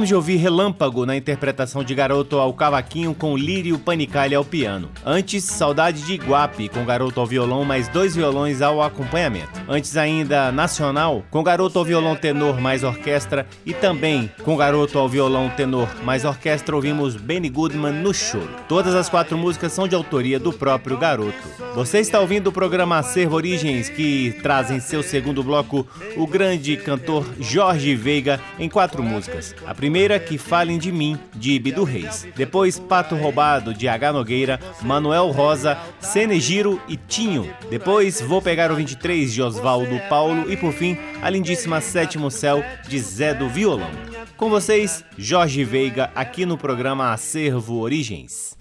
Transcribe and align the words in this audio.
Acabamos 0.00 0.08
de 0.08 0.14
ouvir 0.14 0.36
Relâmpago 0.36 1.04
na 1.04 1.14
interpretação 1.14 1.84
de 1.84 1.94
Garoto 1.94 2.38
ao 2.38 2.54
cavaquinho 2.54 3.14
com 3.14 3.36
Lírio 3.36 3.78
Panicalha 3.78 4.38
ao 4.38 4.44
piano. 4.44 4.88
Antes, 5.04 5.44
Saudade 5.44 6.00
de 6.06 6.14
Iguape 6.14 6.70
com 6.70 6.86
Garoto 6.86 7.20
ao 7.20 7.26
violão 7.26 7.66
mais 7.66 7.86
dois 7.86 8.16
violões 8.16 8.62
ao 8.62 8.82
acompanhamento. 8.82 9.59
Antes 9.72 9.96
ainda, 9.96 10.50
Nacional 10.50 11.24
com 11.30 11.44
Garoto 11.44 11.78
ao 11.78 11.84
violão 11.84 12.16
tenor 12.16 12.60
mais 12.60 12.82
orquestra 12.82 13.46
e 13.64 13.72
também 13.72 14.28
com 14.42 14.56
Garoto 14.56 14.98
ao 14.98 15.08
violão 15.08 15.48
tenor 15.48 15.88
mais 16.02 16.24
orquestra 16.24 16.74
ouvimos 16.74 17.14
Benny 17.14 17.48
Goodman 17.48 17.92
no 17.92 18.12
choro. 18.12 18.50
Todas 18.66 18.96
as 18.96 19.08
quatro 19.08 19.38
músicas 19.38 19.72
são 19.72 19.86
de 19.86 19.94
autoria 19.94 20.40
do 20.40 20.52
próprio 20.52 20.98
Garoto. 20.98 21.38
Você 21.76 22.00
está 22.00 22.18
ouvindo 22.18 22.48
o 22.48 22.52
programa 22.52 22.98
Acervo 22.98 23.36
Origens 23.36 23.88
que 23.88 24.36
traz 24.42 24.72
em 24.72 24.80
seu 24.80 25.04
segundo 25.04 25.40
bloco 25.40 25.86
o 26.16 26.26
grande 26.26 26.76
cantor 26.76 27.24
Jorge 27.38 27.94
Veiga 27.94 28.40
em 28.58 28.68
quatro 28.68 29.04
músicas. 29.04 29.54
A 29.64 29.72
primeira, 29.72 30.18
Que 30.18 30.36
Falem 30.36 30.78
de 30.78 30.90
Mim, 30.90 31.16
de 31.32 31.52
Ibidu 31.52 31.84
Reis. 31.84 32.26
Depois, 32.34 32.76
Pato 32.76 33.14
Roubado, 33.14 33.72
de 33.72 33.86
H. 33.86 34.12
Nogueira, 34.12 34.58
Manuel 34.82 35.30
Rosa, 35.30 35.78
Cenegiro 36.00 36.80
e 36.88 36.96
Tinho. 36.96 37.48
Depois, 37.70 38.20
Vou 38.20 38.42
Pegar 38.42 38.72
o 38.72 38.74
23, 38.74 39.32
de 39.32 39.40
Oswaldo 39.60 40.00
Paulo. 40.08 40.50
E 40.50 40.56
por 40.56 40.72
fim, 40.72 40.96
a 41.20 41.28
lindíssima 41.28 41.80
Sétimo 41.82 42.30
Céu, 42.30 42.64
de 42.88 42.98
Zé 42.98 43.34
do 43.34 43.48
Violão. 43.48 43.90
Com 44.36 44.48
vocês, 44.48 45.04
Jorge 45.18 45.62
Veiga, 45.64 46.10
aqui 46.14 46.46
no 46.46 46.56
programa 46.56 47.12
Acervo 47.12 47.78
Origens. 47.78 48.56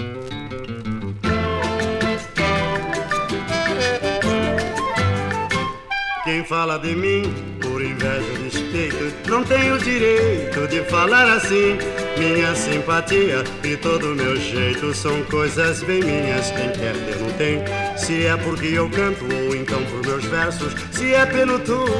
Quem 6.26 6.44
fala 6.44 6.78
de 6.78 6.96
mim 6.96 7.24
por 7.62 7.82
inveja 7.82 8.20
despeito, 8.44 8.49
não 9.28 9.44
tenho 9.44 9.78
direito 9.78 10.68
de 10.68 10.82
falar 10.84 11.32
assim. 11.34 11.78
Minha 12.18 12.54
simpatia 12.54 13.44
e 13.64 13.78
todo 13.78 14.16
meu 14.16 14.36
jeito 14.36 14.94
são 14.94 15.24
coisas 15.24 15.82
bem 15.84 16.04
minhas. 16.04 16.52
Quem 16.52 16.70
quer 16.72 16.94
ter 16.94 17.18
não 17.18 17.32
tem. 17.34 17.64
Se 17.98 18.26
é 18.26 18.36
porque 18.38 18.68
eu 18.68 18.90
canto 18.90 19.24
ou 19.24 19.56
então 19.56 19.82
por 19.86 20.06
meus 20.06 20.26
versos, 20.26 20.74
se 20.92 21.14
é 21.14 21.26
pelo 21.26 21.60
tudo 21.60 21.92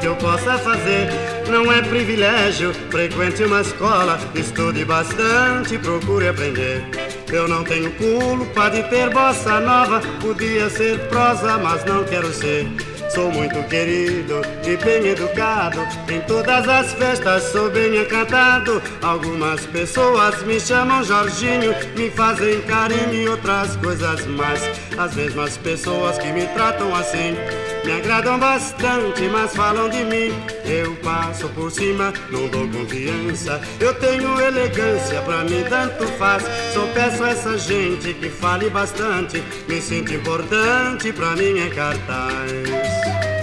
que 0.00 0.06
eu 0.06 0.16
possa 0.16 0.58
fazer, 0.58 1.08
não 1.48 1.72
é 1.72 1.80
privilégio. 1.82 2.72
Frequente 2.90 3.44
uma 3.44 3.60
escola, 3.60 4.18
estude 4.34 4.84
bastante, 4.84 5.78
procure 5.78 6.28
aprender. 6.28 6.84
Eu 7.32 7.46
não 7.46 7.62
tenho 7.62 7.90
culpa 7.92 8.70
de 8.70 8.82
ter 8.84 9.10
bossa 9.10 9.60
nova, 9.60 10.00
podia 10.20 10.68
ser 10.70 10.98
prosa, 11.08 11.58
mas 11.58 11.84
não 11.84 12.02
quero 12.04 12.32
ser. 12.32 12.66
Sou 13.08 13.32
muito 13.32 13.62
querido 13.68 14.42
e 14.66 14.76
bem 14.76 15.08
educado. 15.08 15.80
Em 16.12 16.20
todas 16.22 16.68
as 16.68 16.92
festas 16.92 17.42
sou 17.44 17.70
bem 17.70 18.02
encantado. 18.02 18.82
Algumas 19.02 19.64
pessoas 19.66 20.42
me 20.42 20.60
chamam 20.60 21.02
Jorginho, 21.02 21.74
me 21.96 22.10
fazem 22.10 22.60
carinho 22.62 23.14
e 23.14 23.28
outras 23.28 23.76
coisas 23.76 24.26
mais. 24.26 24.62
As 24.98 25.14
mesmas 25.14 25.56
pessoas 25.56 26.18
que 26.18 26.30
me 26.32 26.46
tratam 26.48 26.94
assim 26.94 27.34
me 27.88 27.94
agradam 27.94 28.38
bastante, 28.38 29.22
mas 29.32 29.56
falam 29.56 29.88
de 29.88 30.04
mim. 30.04 30.30
Eu 30.66 30.94
passo 30.96 31.48
por 31.48 31.70
cima, 31.70 32.12
não 32.30 32.46
dou 32.48 32.68
confiança. 32.68 33.62
Eu 33.80 33.94
tenho 33.94 34.38
elegância, 34.38 35.22
pra 35.22 35.42
mim 35.44 35.64
tanto 35.66 36.06
faz. 36.18 36.44
Só 36.74 36.86
peço 36.92 37.24
a 37.24 37.30
essa 37.30 37.56
gente 37.56 38.12
que 38.12 38.28
fale 38.28 38.68
bastante. 38.68 39.42
Me 39.66 39.80
sinto 39.80 40.12
importante, 40.12 41.10
pra 41.14 41.34
mim 41.34 41.58
é 41.58 41.70
cartaz. 41.70 43.37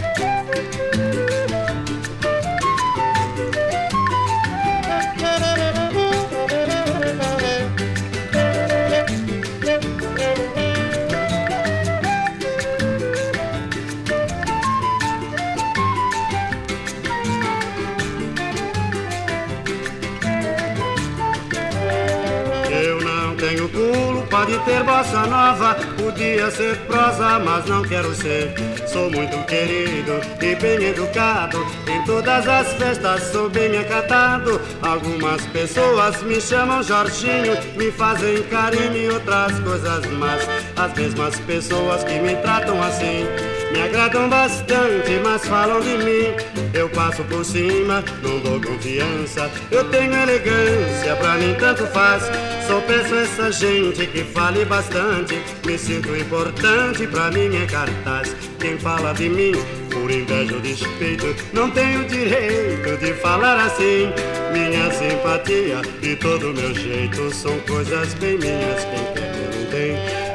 Pode 24.36 24.60
ter 24.66 24.84
bossa 24.84 25.26
nova, 25.28 25.76
podia 25.96 26.52
ser 26.52 26.76
prosa, 26.88 27.40
mas 27.40 27.66
não 27.68 27.82
quero 27.84 28.14
ser. 28.14 28.54
Sou 28.86 29.10
muito 29.10 29.38
querido 29.46 30.12
e 30.42 30.56
bem 30.56 30.90
educado. 30.90 31.66
Em 31.88 32.04
todas 32.04 32.46
as 32.46 32.74
festas 32.74 33.24
sou 33.32 33.50
bem 33.50 33.78
acatado. 33.78 34.60
Algumas 34.82 35.42
pessoas 35.46 36.22
me 36.24 36.42
chamam 36.42 36.84
Jorginho, 36.84 37.58
me 37.78 37.90
fazem 37.94 38.44
carinho 38.44 38.98
e 38.98 39.10
outras 39.10 39.58
coisas 39.62 40.06
más. 40.08 40.46
As 40.76 40.94
mesmas 40.94 41.40
pessoas 41.40 42.04
que 42.04 42.20
me 42.20 42.36
tratam 42.36 42.84
assim 42.84 43.55
me 43.76 43.82
agradam 43.82 44.30
bastante, 44.30 45.20
mas 45.22 45.46
falam 45.46 45.82
de 45.82 45.98
mim. 45.98 46.34
Eu 46.74 46.88
passo 46.90 47.24
por 47.26 47.44
cima, 47.44 48.04
não 48.24 48.40
dou 48.40 48.62
confiança. 48.62 49.52
Eu 49.70 49.84
tenho 49.90 50.14
elegância, 50.14 51.16
pra 51.18 51.36
mim 51.36 51.54
tanto 51.60 51.86
faz. 51.88 52.24
Só 52.68 52.80
peço 52.82 53.14
essa 53.16 53.52
gente 53.52 54.08
que 54.08 54.24
fale 54.24 54.64
bastante. 54.64 55.42
Me 55.66 55.78
sinto 55.78 56.16
importante, 56.16 57.06
pra 57.08 57.30
mim 57.32 57.54
é 57.56 57.66
cartaz. 57.66 58.34
Quem 58.60 58.78
fala 58.78 59.14
de 59.14 59.28
mim, 59.28 59.52
por 59.92 60.10
inveja 60.10 60.56
ou 60.56 60.62
despeito, 60.62 61.36
não 61.52 61.70
tenho 61.70 62.06
direito 62.06 62.98
de 62.98 63.14
falar 63.16 63.66
assim. 63.66 64.10
Minha 64.54 64.90
simpatia 64.92 65.82
e 66.02 66.16
todo 66.16 66.54
meu 66.54 66.74
jeito 66.74 67.30
são 67.34 67.60
coisas 67.68 68.14
bem 68.16 68.38
minhas. 68.38 68.84
Quem 68.86 69.14
quer. 69.14 69.25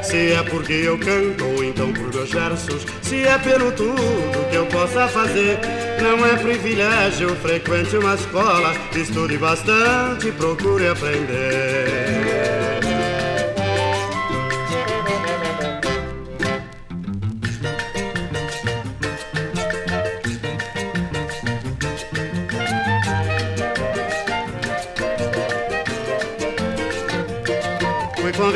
Se 0.01 0.33
é 0.33 0.43
porque 0.43 0.73
eu 0.73 0.97
canto 0.97 1.45
ou 1.45 1.63
então 1.63 1.93
por 1.93 2.13
meus 2.13 2.31
versos. 2.31 2.85
Se 3.01 3.23
é 3.23 3.37
pelo 3.37 3.71
tudo 3.71 4.49
que 4.49 4.55
eu 4.55 4.65
possa 4.67 5.07
fazer. 5.07 5.59
Não 6.01 6.25
é 6.25 6.35
privilégio, 6.35 7.35
frequente 7.37 7.95
uma 7.97 8.15
escola. 8.15 8.73
Estude 8.95 9.37
bastante, 9.37 10.31
procure 10.31 10.87
aprender 10.87 11.80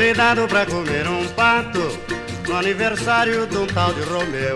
convidado 0.06 0.46
pra 0.46 0.64
comer 0.64 1.08
um 1.08 1.26
pato 1.30 1.80
no 2.46 2.56
aniversário 2.56 3.44
de 3.48 3.56
um 3.56 3.66
tal 3.66 3.92
de 3.92 4.02
Romeu. 4.02 4.54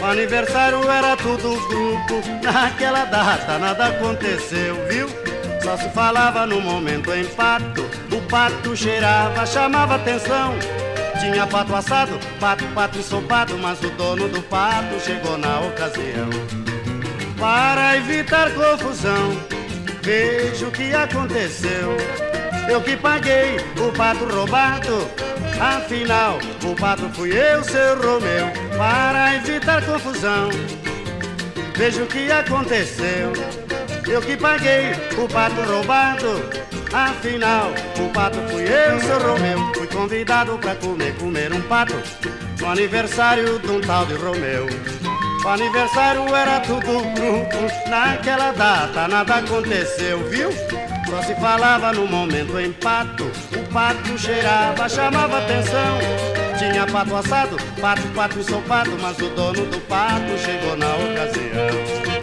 O 0.00 0.04
aniversário 0.04 0.90
era 0.90 1.16
tudo 1.16 1.56
grupo, 1.68 2.20
naquela 2.42 3.04
data 3.04 3.56
nada 3.56 3.86
aconteceu, 3.86 4.74
viu? 4.88 5.06
Só 5.62 5.76
se 5.76 5.88
falava 5.90 6.44
no 6.44 6.60
momento 6.60 7.12
em 7.12 7.24
pato, 7.24 7.88
o 8.10 8.20
pato 8.28 8.76
cheirava, 8.76 9.46
chamava 9.46 9.94
atenção. 9.94 10.56
Tinha 11.20 11.46
pato 11.46 11.72
assado, 11.72 12.18
pato, 12.40 12.64
pato 12.74 12.98
ensopado, 12.98 13.56
mas 13.56 13.80
o 13.80 13.90
dono 13.90 14.28
do 14.28 14.42
pato 14.42 14.98
chegou 14.98 15.38
na 15.38 15.60
ocasião. 15.60 16.30
Para 17.38 17.96
evitar 17.96 18.50
confusão, 18.50 19.40
veja 20.02 20.66
o 20.66 20.72
que 20.72 20.92
aconteceu. 20.92 21.96
Eu 22.68 22.80
que 22.80 22.96
paguei 22.96 23.56
o 23.78 23.92
pato 23.92 24.24
roubado. 24.24 25.08
Afinal, 25.60 26.38
o 26.64 26.74
pato 26.74 27.08
fui 27.14 27.30
eu, 27.30 27.62
seu 27.62 27.96
Romeu, 28.02 28.46
para 28.76 29.36
evitar 29.36 29.84
confusão. 29.84 30.48
Veja 31.76 32.02
o 32.02 32.06
que 32.06 32.30
aconteceu. 32.32 33.32
Eu 34.06 34.20
que 34.20 34.36
paguei 34.36 34.92
o 35.16 35.28
pato 35.28 35.60
roubado. 35.62 36.42
Afinal, 36.92 37.70
o 37.98 38.08
pato 38.12 38.38
fui 38.50 38.64
eu, 38.64 39.00
seu 39.00 39.18
Romeu. 39.20 39.58
Fui 39.74 39.86
convidado 39.86 40.58
pra 40.58 40.74
comer, 40.76 41.14
comer 41.16 41.52
um 41.52 41.62
pato 41.62 41.94
no 42.60 42.70
aniversário 42.70 43.58
de 43.58 43.70
um 43.70 43.80
tal 43.80 44.06
de 44.06 44.14
Romeu. 44.14 44.66
O 45.44 45.48
aniversário 45.48 46.34
era 46.34 46.58
tudo 46.60 47.02
grupo, 47.14 47.90
naquela 47.90 48.50
data 48.52 49.06
nada 49.06 49.34
aconteceu, 49.34 50.18
viu? 50.30 50.48
Só 51.08 51.22
se 51.22 51.34
falava 51.36 51.92
no 51.92 52.06
momento 52.06 52.58
em 52.58 52.72
pato, 52.72 53.24
o 53.24 53.72
pato 53.72 54.18
cheirava, 54.18 54.88
chamava 54.88 55.38
atenção. 55.38 55.98
Tinha 56.58 56.86
pato 56.86 57.16
assado, 57.16 57.56
pato, 57.80 58.02
pato 58.14 58.38
ensopado, 58.38 58.90
mas 59.00 59.18
o 59.18 59.28
dono 59.30 59.66
do 59.66 59.80
pato 59.82 60.38
chegou 60.38 60.76
na 60.76 60.94
ocasião. 60.94 62.13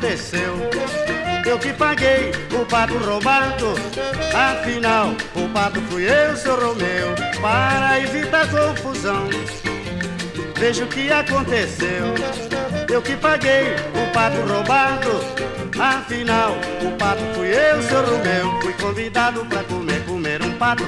Aconteceu. 0.00 0.56
Eu 1.44 1.58
que 1.58 1.72
paguei 1.74 2.32
o 2.58 2.64
pato 2.64 2.96
roubado. 2.96 3.74
Afinal, 4.34 5.10
o 5.34 5.48
pato 5.50 5.80
fui 5.90 6.04
eu, 6.04 6.36
seu 6.36 6.58
Romeu, 6.58 7.14
para 7.40 8.00
evitar 8.00 8.48
confusão. 8.48 9.28
Veja 10.58 10.84
o 10.84 10.88
que 10.88 11.12
aconteceu. 11.12 12.14
Eu 12.90 13.02
que 13.02 13.14
paguei 13.16 13.74
o 13.94 14.12
pato 14.12 14.40
roubado. 14.40 15.10
Afinal, 15.78 16.52
o 16.82 16.96
pato 16.96 17.22
fui 17.34 17.48
eu, 17.48 17.82
seu 17.82 18.00
Romeu. 18.00 18.60
Fui 18.62 18.72
convidado 18.74 19.44
pra 19.46 19.62
comer, 19.64 20.02
comer 20.06 20.42
um 20.42 20.52
pato 20.52 20.84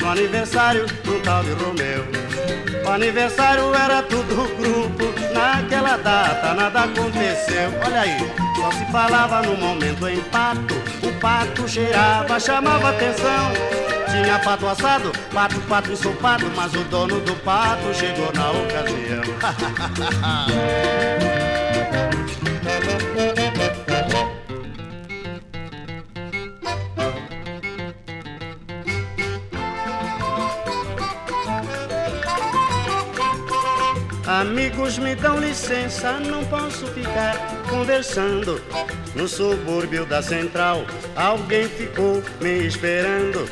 no 0.00 0.10
aniversário 0.10 0.86
do 1.04 1.20
tal 1.22 1.44
de 1.44 1.52
Romeu. 1.52 2.04
O 2.84 2.88
aniversário 2.88 3.72
era 3.74 4.02
tudo 4.02 4.48
grupo, 4.56 5.04
naquela 5.32 5.96
data 5.96 6.54
nada 6.54 6.80
aconteceu. 6.80 7.70
Olha 7.84 8.00
aí, 8.00 8.39
só 8.60 8.70
se 8.72 8.84
falava 8.92 9.40
no 9.40 9.56
momento 9.56 10.06
em 10.06 10.20
pato. 10.24 10.74
O 11.02 11.12
pato 11.18 11.66
cheirava, 11.66 12.38
chamava 12.38 12.90
atenção. 12.90 13.52
Tinha 14.10 14.38
pato 14.40 14.66
assado, 14.68 15.12
pato, 15.32 15.58
pato 15.62 15.92
ensopado, 15.92 16.44
mas 16.54 16.74
o 16.74 16.84
dono 16.84 17.20
do 17.20 17.34
pato 17.36 17.94
chegou 17.94 18.30
na 18.34 18.50
ocasião. 18.50 19.22
Amigos, 34.40 34.96
me 34.96 35.14
dão 35.14 35.38
licença, 35.38 36.12
não 36.12 36.42
posso 36.46 36.86
ficar 36.86 37.36
conversando. 37.68 38.58
No 39.14 39.28
subúrbio 39.28 40.06
da 40.06 40.22
central, 40.22 40.86
alguém 41.14 41.68
ficou 41.68 42.22
me 42.40 42.66
esperando. 42.66 43.44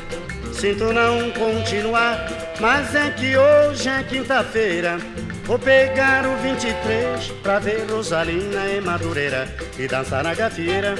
Sinto 0.51 0.91
não 0.91 1.29
continuar, 1.29 2.27
mas 2.59 2.95
é 2.95 3.11
que 3.11 3.37
hoje 3.37 3.87
é 3.87 4.01
quinta-feira. 4.01 4.97
Vou 5.43 5.59
pegar 5.59 6.25
o 6.25 6.35
23 6.37 7.33
pra 7.43 7.59
ver 7.59 7.85
Rosalina 7.87 8.65
e 8.65 8.81
Madureira 8.81 9.47
e 9.77 9.87
dançar 9.87 10.23
na 10.23 10.33
gafieira. 10.33 10.95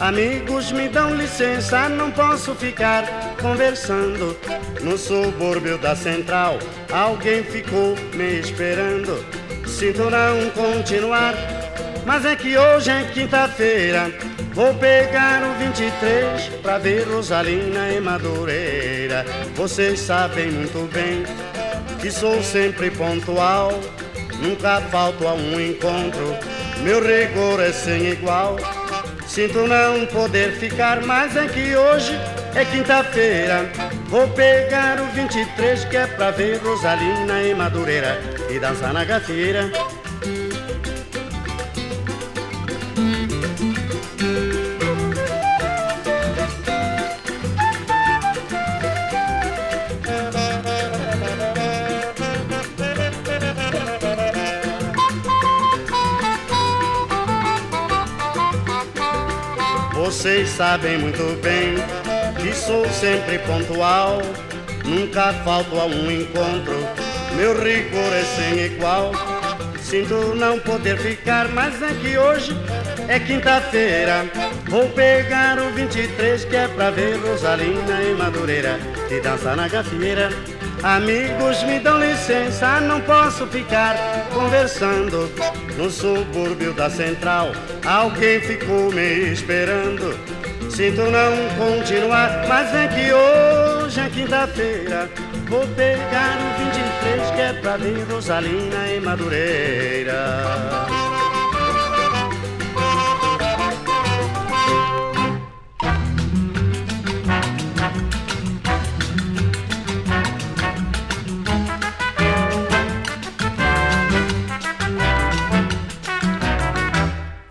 Amigos, 0.00 0.72
me 0.72 0.88
dão 0.88 1.14
licença, 1.14 1.86
não 1.90 2.10
posso 2.10 2.54
ficar 2.54 3.04
conversando. 3.38 4.34
No 4.80 4.96
subúrbio 4.96 5.76
da 5.76 5.94
central, 5.94 6.58
alguém 6.90 7.44
ficou 7.44 7.94
me 8.14 8.40
esperando. 8.40 9.22
Sinto 9.66 10.08
não 10.08 10.48
continuar, 10.52 11.34
mas 12.06 12.24
é 12.24 12.34
que 12.34 12.56
hoje 12.56 12.90
é 12.90 13.10
quinta-feira. 13.12 14.10
Vou 14.54 14.72
pegar 14.72 15.42
o 15.42 15.58
23 15.58 16.48
pra 16.62 16.78
ver 16.78 17.06
Rosalina 17.06 17.90
e 17.90 18.00
Madureira. 18.00 19.26
Vocês 19.54 20.00
sabem 20.00 20.50
muito 20.50 20.90
bem 20.94 21.24
que 22.00 22.10
sou 22.10 22.42
sempre 22.42 22.90
pontual. 22.90 23.78
Nunca 24.40 24.80
falto 24.80 25.28
a 25.28 25.34
um 25.34 25.60
encontro, 25.60 26.34
meu 26.82 27.02
rigor 27.02 27.60
é 27.60 27.70
sem 27.70 28.06
igual. 28.06 28.56
Sinto 29.30 29.64
não 29.64 30.06
poder 30.06 30.50
ficar, 30.54 31.06
mas 31.06 31.36
é 31.36 31.46
que 31.46 31.76
hoje 31.76 32.18
é 32.52 32.64
quinta-feira. 32.64 33.70
Vou 34.08 34.26
pegar 34.30 35.00
o 35.00 35.06
23 35.12 35.84
que 35.84 35.96
é 35.96 36.06
pra 36.08 36.32
ver 36.32 36.56
Rosalina 36.56 37.40
e 37.40 37.54
Madureira 37.54 38.20
e 38.50 38.58
dançar 38.58 38.92
na 38.92 39.04
gafieira. 39.04 39.70
Vocês 60.20 60.50
sabem 60.50 60.98
muito 60.98 61.40
bem 61.40 61.76
que 62.42 62.54
sou 62.54 62.86
sempre 62.90 63.38
pontual. 63.38 64.20
Nunca 64.84 65.32
falto 65.32 65.80
a 65.80 65.86
um 65.86 66.12
encontro, 66.12 66.76
meu 67.36 67.58
rigor 67.58 68.12
é 68.12 68.22
sem 68.22 68.66
igual. 68.66 69.12
Sinto 69.80 70.34
não 70.34 70.58
poder 70.58 70.98
ficar, 70.98 71.48
mas 71.48 71.80
é 71.80 71.94
que 71.94 72.18
hoje 72.18 72.54
é 73.08 73.18
quinta-feira. 73.18 74.30
Vou 74.68 74.90
pegar 74.90 75.58
o 75.58 75.72
23 75.72 76.44
que 76.44 76.54
é 76.54 76.68
pra 76.68 76.90
ver 76.90 77.16
Rosalina 77.16 78.02
e 78.02 78.12
Madureira 78.12 78.78
e 79.10 79.20
dançar 79.20 79.56
na 79.56 79.68
gafieira. 79.68 80.28
Amigos, 80.82 81.62
me 81.64 81.78
dão 81.78 82.00
licença, 82.00 82.80
não 82.80 83.02
posso 83.02 83.46
ficar 83.48 83.94
conversando 84.32 85.30
no 85.76 85.90
subúrbio 85.90 86.72
da 86.72 86.88
central. 86.88 87.52
Alguém 87.84 88.40
ficou 88.40 88.90
me 88.90 89.32
esperando. 89.32 90.18
Sinto 90.70 91.02
não 91.02 91.36
continuar, 91.58 92.46
mas 92.48 92.74
é 92.74 92.88
que 92.88 93.12
hoje 93.12 94.00
é 94.00 94.08
quinta-feira. 94.08 95.10
Vou 95.48 95.66
pegar 95.68 96.38
o 96.38 96.64
23 96.64 97.30
que 97.32 97.40
é 97.40 97.52
pra 97.60 97.76
ver 97.76 98.06
Rosalina 98.10 98.88
e 98.88 99.00
Madureira. 99.00 100.99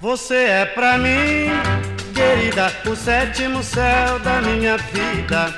Você 0.10 0.34
é 0.34 0.66
pra 0.66 0.98
mim, 0.98 1.52
querida, 2.16 2.74
o 2.90 2.96
sétimo 2.96 3.62
céu 3.62 4.18
da 4.18 4.42
minha 4.42 4.76
vida, 4.76 5.54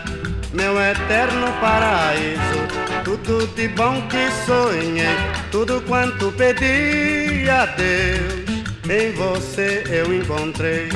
meu 0.52 0.78
eterno 0.78 1.48
paraíso. 1.62 2.68
Tudo 3.06 3.48
de 3.56 3.70
bom 3.70 4.06
que 4.10 4.30
sonhei, 4.46 5.08
tudo 5.54 5.82
quanto 5.84 6.34
pedi 6.34 7.50
a 7.50 7.66
Deus, 7.66 8.66
em 8.90 9.14
você 9.14 9.86
eu 9.88 10.14
encontrei. 10.14 10.90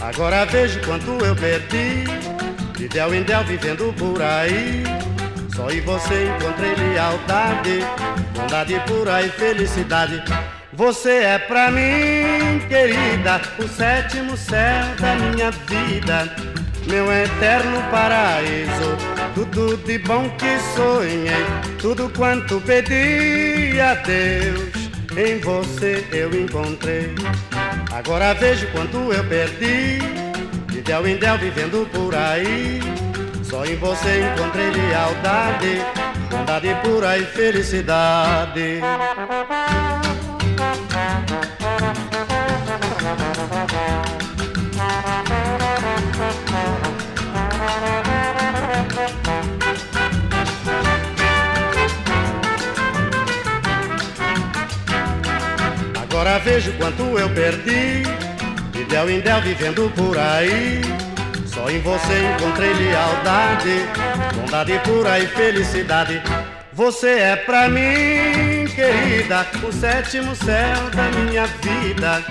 Agora 0.00 0.46
vejo 0.46 0.80
quanto 0.86 1.22
eu 1.22 1.36
perdi, 1.36 2.04
de 2.74 2.88
del 2.88 3.12
em 3.12 3.22
del 3.22 3.44
vivendo 3.44 3.94
por 3.98 4.22
aí. 4.22 4.82
Só 5.54 5.70
em 5.70 5.82
você 5.82 6.24
encontrei 6.24 6.74
lealdade, 6.74 7.80
bondade 8.34 8.80
pura 8.86 9.20
e 9.20 9.28
felicidade. 9.28 10.24
Você 10.78 11.10
é 11.10 11.38
pra 11.40 11.72
mim, 11.72 12.60
querida, 12.68 13.40
o 13.58 13.66
sétimo 13.66 14.36
céu 14.36 14.84
da 15.00 15.16
minha 15.16 15.50
vida, 15.50 16.32
meu 16.86 17.12
eterno 17.12 17.82
paraíso. 17.90 18.96
Tudo 19.34 19.76
de 19.78 19.98
bom 19.98 20.30
que 20.38 20.56
sonhei, 20.76 21.44
tudo 21.80 22.08
quanto 22.16 22.60
pedi 22.60 23.80
a 23.80 23.94
Deus, 23.94 24.70
em 25.16 25.40
você 25.40 26.06
eu 26.12 26.32
encontrei. 26.32 27.12
Agora 27.92 28.32
vejo 28.34 28.68
quanto 28.70 29.12
eu 29.12 29.24
perdi, 29.24 29.98
de 30.68 30.80
del 30.80 31.08
em 31.08 31.16
del 31.16 31.38
vivendo 31.38 31.90
por 31.90 32.14
aí. 32.14 32.78
Só 33.42 33.64
em 33.64 33.74
você 33.74 34.20
encontrei 34.20 34.70
lealdade, 34.70 35.82
bondade 36.30 36.68
pura 36.84 37.18
e 37.18 37.24
felicidade. 37.24 38.80
Vejo 56.44 56.72
quanto 56.78 57.02
eu 57.18 57.28
perdi, 57.30 58.02
de 58.72 58.84
del 58.84 59.10
em 59.10 59.20
del 59.20 59.40
vivendo 59.42 59.92
por 59.94 60.16
aí. 60.16 60.80
Só 61.46 61.68
em 61.68 61.80
você 61.80 62.34
encontrei 62.34 62.72
lealdade, 62.72 63.84
bondade 64.34 64.80
pura 64.84 65.18
e 65.18 65.26
felicidade. 65.26 66.22
Você 66.72 67.08
é 67.08 67.36
pra 67.36 67.68
mim, 67.68 68.66
querida, 68.74 69.46
o 69.62 69.72
sétimo 69.72 70.34
céu 70.36 70.88
da 70.94 71.10
minha 71.18 71.46
vida, 71.46 72.22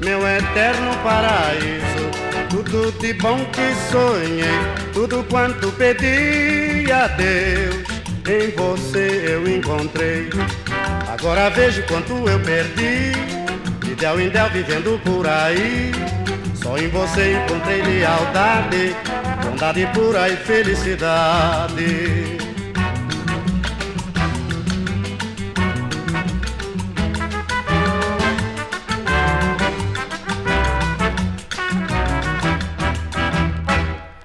meu 0.00 0.26
eterno 0.26 0.96
paraíso. 1.02 2.08
Tudo 2.48 2.92
de 2.98 3.12
bom 3.14 3.38
que 3.52 3.74
sonhei, 3.90 4.92
tudo 4.94 5.24
quanto 5.28 5.70
pedi 5.72 6.90
a 6.90 7.06
Deus, 7.08 7.86
em 8.26 8.50
você 8.56 9.34
eu 9.34 9.46
encontrei. 9.48 10.30
Agora 11.12 11.50
vejo 11.50 11.82
quanto 11.88 12.12
eu 12.28 12.40
perdi, 12.40 13.37
del 13.98 14.20
em 14.20 14.30
del 14.30 14.48
vivendo 14.50 15.00
por 15.04 15.26
aí. 15.26 15.90
Só 16.54 16.78
em 16.78 16.88
você 16.88 17.34
encontrei 17.34 17.82
lealdade, 17.82 18.94
bondade 19.42 19.86
pura 19.92 20.28
e 20.28 20.36
felicidade. 20.36 22.38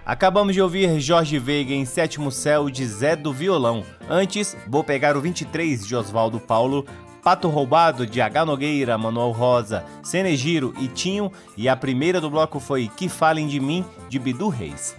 Acabamos 0.05 0.53
de 0.53 0.61
ouvir 0.61 0.99
Jorge 0.99 1.39
Veiga 1.39 1.73
em 1.73 1.85
Sétimo 1.85 2.31
Céu 2.31 2.69
de 2.69 2.85
Zé 2.85 3.15
do 3.15 3.33
Violão. 3.33 3.83
Antes, 4.07 4.55
vou 4.67 4.83
pegar 4.83 5.17
o 5.17 5.21
23 5.21 5.87
de 5.87 5.95
Oswaldo 5.95 6.39
Paulo, 6.39 6.85
Pato 7.23 7.47
Roubado 7.47 8.05
de 8.05 8.21
H. 8.21 8.45
Nogueira, 8.45 8.97
Manuel 8.97 9.31
Rosa, 9.31 9.85
Cenegiro 10.03 10.73
e 10.77 10.89
Tinho, 10.89 11.31
e 11.55 11.69
a 11.69 11.75
primeira 11.75 12.19
do 12.19 12.29
bloco 12.29 12.59
foi 12.59 12.89
Que 12.93 13.07
Falem 13.07 13.47
de 13.47 13.61
Mim, 13.61 13.85
de 14.09 14.19
Bidu 14.19 14.49
Reis. 14.49 14.93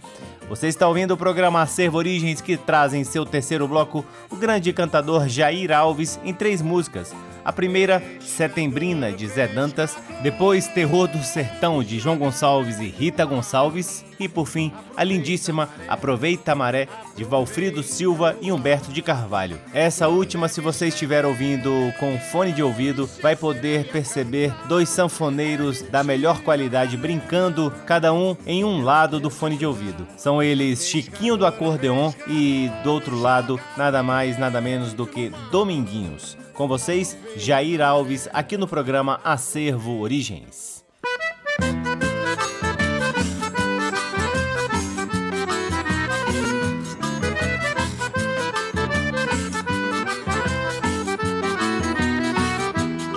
Você 0.49 0.69
está 0.69 0.89
ouvindo 0.89 1.13
o 1.13 1.17
programa 1.19 1.61
Acervo 1.61 1.99
Origens 1.99 2.41
que 2.41 2.57
traz 2.57 2.95
em 2.95 3.05
seu 3.05 3.27
terceiro 3.27 3.69
bloco 3.69 4.05
o 4.31 4.37
grande 4.37 4.73
cantador 4.73 5.29
Jair 5.29 5.71
Alves 5.71 6.19
em 6.25 6.33
três 6.33 6.63
músicas. 6.63 7.15
A 7.45 7.53
primeira, 7.53 8.03
Setembrina, 8.21 9.13
de 9.13 9.27
Zé 9.29 9.47
Dantas, 9.47 9.97
depois 10.23 10.67
Terror 10.67 11.07
do 11.07 11.23
Sertão, 11.23 11.83
de 11.83 11.99
João 11.99 12.17
Gonçalves 12.17 12.81
e 12.81 12.87
Rita 12.87 13.25
Gonçalves, 13.25 14.05
e 14.19 14.29
por 14.29 14.47
fim, 14.47 14.73
a 14.97 15.05
lindíssima 15.05 15.69
Aproveita 15.89 16.53
a 16.53 16.55
Maré, 16.55 16.89
de 17.15 17.25
Valfrido 17.25 17.83
Silva 17.83 18.37
e 18.41 18.51
Humberto 18.51 18.93
de 18.93 19.03
Carvalho. 19.03 19.59
Essa 19.73 20.09
última, 20.09 20.49
se 20.49 20.61
você 20.61 20.89
estiver 20.89 21.27
ouvindo 21.27 21.71
com 21.99 22.19
fone 22.19 22.53
de 22.53 22.63
ouvido, 22.63 23.09
vai 23.21 23.37
poder 23.37 23.89
perceber 23.89 24.55
dois 24.67 24.89
sanfoneiros 24.89 25.83
da 25.83 26.03
melhor 26.03 26.41
qualidade 26.43 26.97
brincando, 26.97 27.73
cada 27.85 28.13
um 28.13 28.37
em 28.47 28.65
um 28.65 28.83
lado 28.83 29.21
do 29.21 29.31
fone 29.31 29.57
de 29.57 29.67
ouvido. 29.67 30.07
São 30.17 30.43
eles 30.43 30.87
Chiquinho 30.87 31.37
do 31.37 31.47
Acordeon 31.47 32.13
e, 32.27 32.71
do 32.83 32.93
outro 32.93 33.19
lado, 33.19 33.61
nada 33.77 34.03
mais, 34.03 34.39
nada 34.39 34.61
menos 34.61 34.95
do 34.95 35.07
que 35.07 35.31
Dominguinhos. 35.51 36.44
Com 36.55 36.69
vocês, 36.69 37.17
Jair 37.37 37.81
Alves, 37.81 38.29
aqui 38.33 38.57
no 38.57 38.69
programa 38.69 39.21
Acervo 39.25 39.99
Origens. 39.99 40.85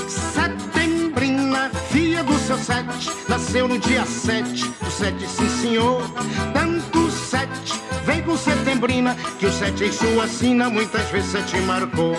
Setembrina, 0.08 1.70
filha 1.92 2.24
do 2.24 2.34
seu 2.40 2.58
sete, 2.58 3.12
nasceu 3.30 3.68
no 3.68 3.78
dia 3.78 4.04
sete, 4.04 4.68
do 4.68 4.90
sete, 4.90 5.28
sim 5.28 5.50
senhor, 5.62 6.02
tanto 6.56 7.12
sete. 7.12 7.48
Vem 8.04 8.24
com 8.24 8.36
setembrina, 8.36 9.16
que 9.38 9.46
o 9.46 9.52
sete 9.52 9.84
em 9.84 9.92
sua 9.92 10.28
sina 10.28 10.72
muitas 10.72 11.08
vezes 11.12 11.30
sete 11.30 11.58
marcou 11.62 12.16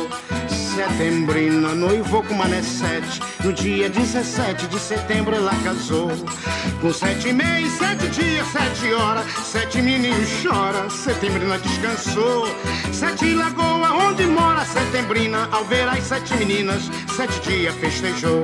setembrina, 0.79 1.75
noivou 1.75 2.23
com 2.23 2.35
Mané 2.35 2.63
Sete. 2.63 3.21
No 3.43 3.53
dia 3.53 3.91
17 3.91 4.69
de 4.69 4.79
setembro 4.79 5.35
ela 5.35 5.53
casou. 5.65 6.09
Com 6.81 6.93
sete 6.93 7.33
meses, 7.33 7.73
sete 7.73 8.07
dias, 8.09 8.47
sete 8.47 8.93
horas, 8.95 9.27
sete 9.45 9.83
meninos 9.83 10.29
chora, 10.41 10.89
setembrina 10.89 11.59
descansou. 11.59 12.47
Sete 12.93 13.35
lagoa 13.35 13.91
onde 14.09 14.25
mora 14.27 14.65
setembrina, 14.65 15.49
ao 15.51 15.65
ver 15.65 15.89
as 15.89 16.05
sete 16.05 16.37
meninas, 16.37 16.89
sete 17.17 17.41
dias 17.41 17.75
festejou. 17.75 18.43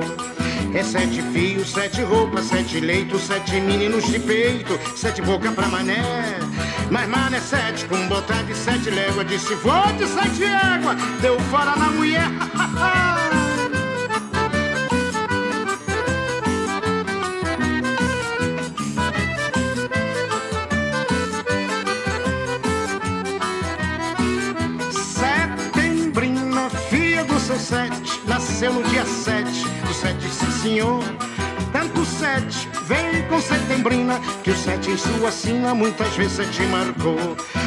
É 0.75 0.83
sete 0.83 1.21
fios, 1.31 1.71
sete 1.71 2.01
roupas, 2.01 2.47
sete 2.47 2.81
leitos, 2.81 3.21
sete 3.21 3.61
meninos 3.61 4.05
de 4.07 4.19
peito, 4.19 4.77
sete 4.93 5.21
boca 5.21 5.49
pra 5.53 5.69
mané. 5.69 6.03
Mas 6.91 7.07
mano 7.07 7.33
é 7.33 7.39
sete, 7.39 7.85
com 7.85 8.05
botar 8.09 8.43
de 8.43 8.53
sete 8.53 8.89
léguas, 8.89 9.25
de 9.25 9.37
vou 9.37 9.93
de 9.93 10.05
sete 10.05 10.43
égua, 10.43 10.95
deu 11.21 11.39
fora 11.49 11.77
na 11.77 11.91
mulher. 11.91 12.27
Setembrinha, 24.91 26.69
filha 26.89 27.23
do 27.23 27.39
seu 27.39 27.57
sete, 27.57 28.21
nasceu 28.27 28.73
no 28.73 28.83
dia 28.83 29.05
sete 29.05 29.84
7, 29.95 30.29
sim 30.29 30.51
senhor. 30.51 31.03
Tanto 31.71 32.05
sete, 32.05 32.69
vem 32.85 33.27
com 33.27 33.39
setembrina, 33.39 34.19
que 34.43 34.51
o 34.51 34.55
sete 34.55 34.91
em 34.91 34.97
sua 34.97 35.31
sina 35.31 35.73
muitas 35.73 36.15
vezes 36.15 36.47
te 36.55 36.63
marcou. 36.63 37.17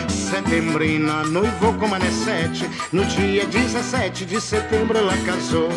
Setembrina 0.09 1.25
noivou 1.25 1.75
com 1.75 1.88
Mané 1.88 2.11
sete, 2.11 2.69
no 2.93 3.05
dia 3.07 3.47
17 3.47 4.25
de 4.25 4.41
setembro 4.41 4.99
ela 4.99 5.17
casou. 5.25 5.69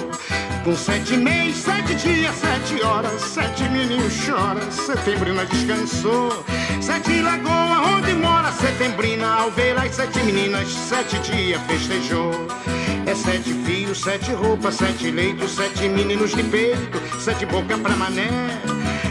Com 0.64 0.76
sete 0.76 1.18
meses, 1.18 1.64
sete 1.64 1.96
dias, 1.96 2.36
sete 2.36 2.84
horas, 2.84 3.20
sete 3.20 3.64
meninos 3.70 4.14
choram, 4.14 4.62
setembrina 4.72 5.44
descansou. 5.46 6.46
Sete 6.80 7.20
lagoa 7.20 7.96
onde 7.96 8.14
mora 8.14 8.52
setembrina, 8.52 9.28
ao 9.28 9.50
ver 9.52 9.76
as 9.80 9.96
sete 9.96 10.20
meninas, 10.20 10.70
sete 10.70 11.18
dias 11.20 11.60
festejou. 11.64 12.32
É 13.08 13.16
sete 13.16 13.54
fios, 13.66 14.02
sete 14.02 14.32
roupas, 14.34 14.76
sete 14.76 15.10
leitos, 15.10 15.52
sete 15.56 15.90
meninos 15.90 16.30
de 16.36 16.44
peito, 16.44 17.02
sete 17.20 17.44
boca 17.48 17.76
pra 17.80 17.96
mané. 17.96 18.30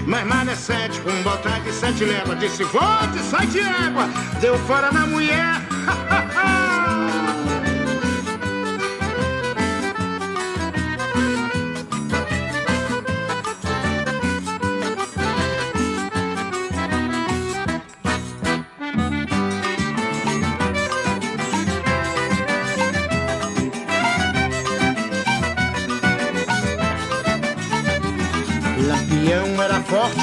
Mas 0.07 0.25
mané 0.25 0.55
sete, 0.55 1.01
com 1.01 1.23
botar 1.25 1.59
de 1.65 1.73
sete 1.73 2.05
leva, 2.05 2.37
disse 2.37 2.63
volte, 2.63 3.19
de 3.49 3.61
água, 3.61 4.09
deu 4.41 4.57
fora 4.61 4.93
na 4.93 5.05
mulher. 5.05 5.61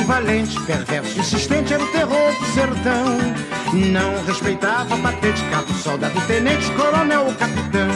valente, 0.07 0.59
perverso, 0.61 1.19
insistente 1.19 1.73
era 1.73 1.83
o 1.83 1.87
terror 1.87 2.31
do 2.39 2.45
sertão. 2.53 3.17
Não 3.73 4.25
respeitava 4.25 4.97
patente, 4.97 5.43
cabo, 5.51 5.73
soldado, 5.73 6.19
tenente, 6.21 6.71
coronel 6.71 7.25
ou 7.25 7.33
capitão. 7.33 7.89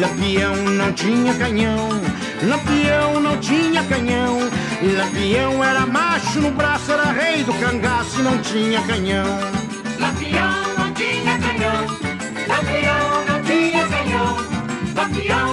Lampião 0.00 0.56
não 0.56 0.92
tinha 0.92 1.32
canhão, 1.34 1.88
Lampião 2.42 3.20
não 3.20 3.38
tinha 3.38 3.82
canhão. 3.84 4.38
Lampião 4.82 5.64
era 5.64 5.86
macho 5.86 6.40
no 6.40 6.50
braço, 6.50 6.92
era 6.92 7.12
rei 7.12 7.44
do 7.44 7.54
cangaço 7.54 8.18
e 8.20 8.22
não 8.24 8.38
tinha 8.38 8.82
canhão. 8.82 9.38
Lampião 10.00 10.74
não 10.76 10.92
tinha 10.92 11.38
canhão, 11.38 11.86
Lampião 12.48 13.24
não 13.28 13.42
tinha 13.44 13.86
canhão. 13.86 14.36
Lampião 14.96 15.45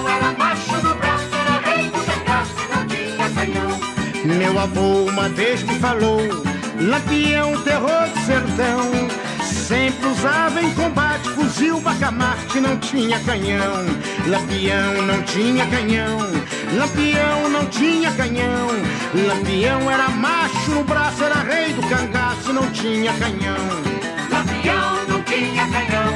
Meu 4.54 4.62
avô 4.62 5.10
uma 5.10 5.28
vez 5.30 5.64
me 5.64 5.80
falou, 5.80 6.20
Lampião, 6.80 7.60
terror 7.64 8.08
do 8.08 8.20
sertão. 8.24 9.10
Sempre 9.44 10.06
usava 10.06 10.62
em 10.62 10.72
combate 10.76 11.28
fuzil, 11.30 11.82
bacamarte, 11.82 12.60
não 12.60 12.78
tinha 12.78 13.20
canhão. 13.22 13.84
Lampião 14.28 15.02
não 15.08 15.24
tinha 15.24 15.66
canhão, 15.66 16.20
Lampião 16.72 17.50
não 17.50 17.66
tinha 17.66 18.12
canhão. 18.12 18.68
Lampião 19.28 19.90
era 19.90 20.10
macho, 20.10 20.70
no 20.70 20.84
braço 20.84 21.24
era 21.24 21.42
rei 21.42 21.74
do 21.74 21.82
cangaço, 21.90 22.54
não 22.54 22.70
tinha 22.70 23.12
canhão. 23.14 23.58
Lampião 24.30 25.08
não 25.08 25.24
tinha 25.24 25.66
canhão, 25.66 26.16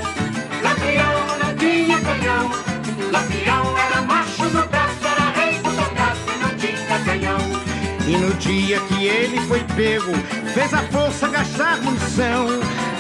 Lampião 0.62 1.38
não 1.44 1.56
tinha 1.56 2.00
canhão. 2.02 2.52
Lampião 3.12 3.78
era 3.80 4.02
macho, 4.04 4.27
E 8.08 8.16
no 8.16 8.34
dia 8.36 8.80
que 8.80 9.06
ele 9.06 9.38
foi 9.48 9.62
pego, 9.76 10.14
fez 10.54 10.74
a 10.74 10.82
força 10.84 11.28
gastar 11.28 11.82
munição. 11.82 12.48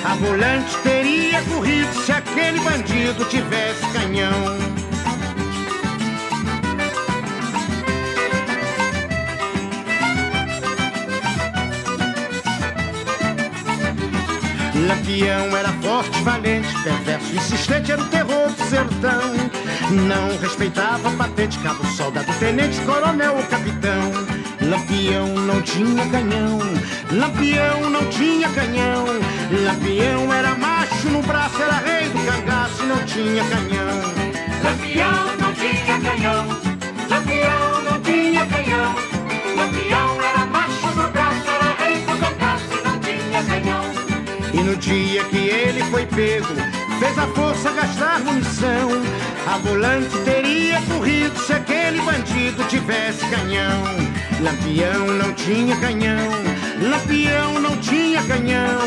A 0.03 0.15
volante 0.15 0.77
teria 0.83 1.41
corrido 1.43 1.93
se 2.03 2.11
aquele 2.11 2.59
bandido 2.59 3.23
tivesse 3.25 3.85
canhão. 3.93 4.57
Lampião 14.87 15.57
era 15.57 15.69
forte, 15.81 16.21
valente, 16.21 16.67
perverso, 16.83 17.33
insistente, 17.33 17.91
era 17.93 18.01
o 18.01 18.07
terror 18.07 18.49
do 18.49 18.69
sertão. 18.69 19.33
Não 19.89 20.37
respeitava 20.37 21.09
patente, 21.11 21.57
cabo, 21.59 21.85
soldado, 21.87 22.31
tenente, 22.39 22.79
coronel 22.81 23.37
ou 23.37 23.43
capitão. 23.43 24.36
Lampião 24.61 25.27
não 25.45 25.61
tinha 25.61 26.05
canhão, 26.07 26.59
Lampião 27.11 27.89
não 27.89 28.05
tinha 28.09 28.49
canhão. 28.49 29.05
Lampião 29.51 30.33
era 30.33 30.55
macho, 30.55 31.09
no 31.09 31.21
braço 31.21 31.61
era 31.61 31.77
rei 31.77 32.09
do 32.09 32.19
cangaço, 32.25 32.83
não 32.83 32.97
tinha 33.05 33.43
canhão. 33.45 34.01
Lampião 34.63 35.37
não 35.39 35.53
tinha 35.53 35.99
canhão, 35.99 36.47
Lampião 37.09 37.81
não 37.83 38.01
tinha 38.01 38.45
canhão. 38.47 38.95
Lampião 39.55 40.21
era 40.21 40.45
macho, 40.45 40.87
no 40.87 41.09
braço 41.11 41.47
era 41.47 41.85
rei 41.85 41.99
do 42.01 42.17
cangaço, 42.19 42.83
não 42.83 42.99
tinha 42.99 43.43
canhão. 43.43 43.83
E 44.53 44.57
no 44.57 44.75
dia 44.75 45.23
que 45.25 45.37
ele 45.37 45.83
foi 45.85 46.05
pego, 46.07 46.53
fez 46.99 47.17
a 47.17 47.27
força 47.27 47.71
gastar 47.71 48.19
munição. 48.19 48.89
A 49.47 49.57
volante 49.59 50.17
teria 50.25 50.81
corrido 50.81 51.37
se 51.39 51.53
aquele 51.53 52.01
bandido 52.01 52.63
tivesse 52.65 53.25
canhão. 53.27 53.83
Lampião 54.41 55.07
não 55.07 55.33
tinha 55.33 55.75
canhão, 55.77 56.29
Lampião 56.81 57.59
não 57.59 57.77
tinha 57.77 58.21
canhão. 58.23 58.79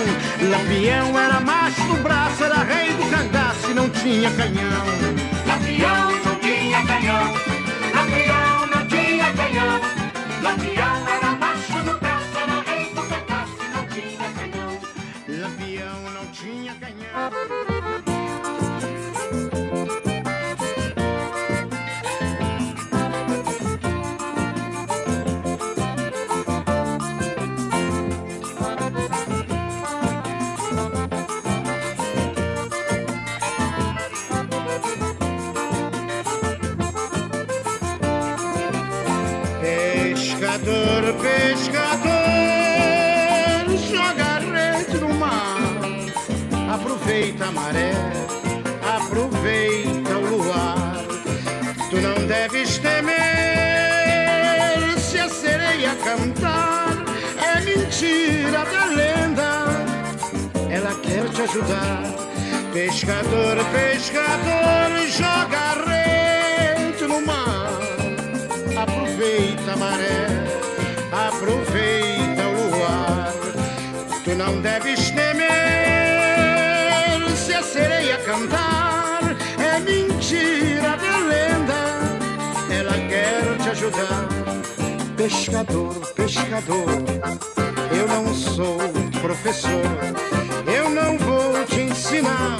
Lampião 0.50 1.18
era 1.18 1.40
macho 1.40 1.82
do 1.82 2.02
braço, 2.02 2.44
era 2.44 2.62
rei 2.62 2.92
do 2.92 3.10
cangaço 3.10 3.70
e 3.70 3.74
não 3.74 3.88
tinha 3.90 4.30
canhão. 4.30 4.84
Lampião 5.46 6.10
não 6.24 6.36
tinha 6.36 6.86
canhão, 6.86 7.34
Lampião 7.94 8.66
não 8.66 8.86
tinha 8.86 9.32
canhão. 9.32 9.80
Lampião 10.42 10.99
Aproveita 46.80 47.44
a 47.44 47.52
maré, 47.52 47.92
aproveita 48.96 50.16
o 50.16 50.36
luar. 50.36 50.96
Tu 51.90 52.00
não 52.00 52.26
deves 52.26 52.78
temer 52.78 53.14
se 54.98 55.18
a 55.18 55.28
sereia 55.28 55.94
cantar. 55.96 56.88
É 57.38 57.60
mentira 57.60 58.64
da 58.64 58.84
lenda, 58.86 59.66
ela 60.70 60.94
quer 61.02 61.28
te 61.28 61.42
ajudar. 61.42 62.02
Pescador, 62.72 63.56
pescador, 63.72 64.90
joga 65.08 65.74
rede 65.86 67.06
no 67.06 67.20
mar 67.20 67.70
aproveita 68.82 69.72
a 69.72 69.76
maré, 69.76 70.26
aproveita 71.28 72.42
o 72.48 72.70
luar. 72.70 73.32
Tu 74.24 74.34
não 74.34 74.60
deves 74.60 75.09
cantar, 78.30 79.36
é 79.58 79.80
mentira 79.80 80.96
da 80.96 81.18
lenda, 81.18 81.80
ela 82.70 82.92
quer 83.08 83.56
te 83.58 83.70
ajudar. 83.70 84.28
Pescador, 85.16 85.94
pescador, 86.14 87.02
eu 87.92 88.06
não 88.06 88.32
sou 88.32 88.78
professor, 89.20 89.82
eu 90.72 90.90
não 90.90 91.18
vou 91.18 91.64
te 91.64 91.80
ensinar, 91.80 92.58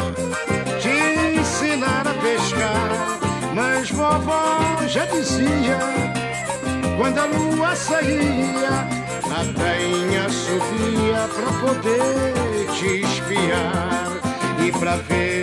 te 0.80 1.38
ensinar 1.38 2.04
a 2.04 2.14
pescar. 2.14 3.18
Mas 3.54 3.90
vovó 3.90 4.76
já 4.88 5.04
dizia, 5.06 5.78
quando 6.98 7.18
a 7.18 7.26
lua 7.26 7.76
saía, 7.76 8.88
a 9.24 9.44
tainha 9.56 10.28
subia 10.28 11.28
pra 11.32 11.52
poder 11.60 12.66
te 12.76 13.02
espiar. 13.02 14.10
E 14.62 14.70
pra 14.72 14.96
ver 14.96 15.39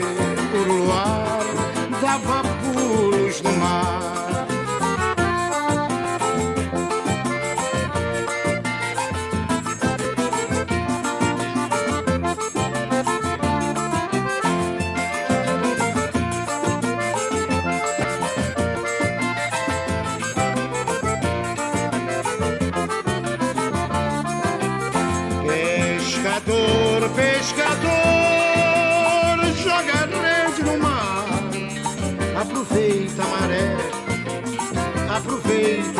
o 0.53 0.63
luar, 0.63 1.45
dava 2.01 2.43
pulos 2.61 3.41
no 3.41 3.51
mar. 3.53 4.26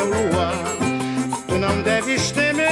Luar. 0.08 0.78
Tu 1.48 1.56
não 1.58 1.82
deves 1.82 2.32
temer 2.32 2.68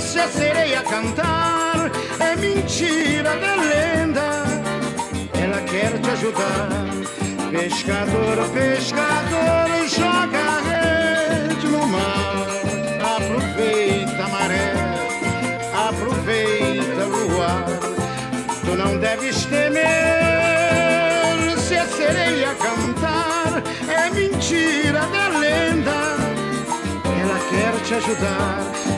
se 0.00 0.18
a 0.20 0.28
sereia 0.28 0.82
cantar. 0.82 1.90
É 2.20 2.36
mentira 2.36 3.36
da 3.36 3.54
lenda, 3.56 4.44
ela 5.42 5.60
quer 5.62 5.98
te 6.00 6.10
ajudar. 6.10 6.68
Pescador, 7.50 8.36
pescador, 8.52 9.68
joga 9.88 10.60
rede 10.68 11.66
no 11.66 11.86
mar. 11.86 12.46
Aproveita 13.16 14.24
a 14.24 14.28
maré, 14.28 14.72
aproveita 15.88 17.06
o 17.06 17.10
luar. 17.28 17.64
Tu 18.64 18.72
não 18.76 18.98
deves 18.98 19.44
temer 19.46 19.88
se 21.58 21.76
a 21.76 21.86
sereia 21.86 22.54
cantar. 22.54 23.62
É 23.88 24.10
mentira 24.10 24.87
ajudar. 27.98 28.97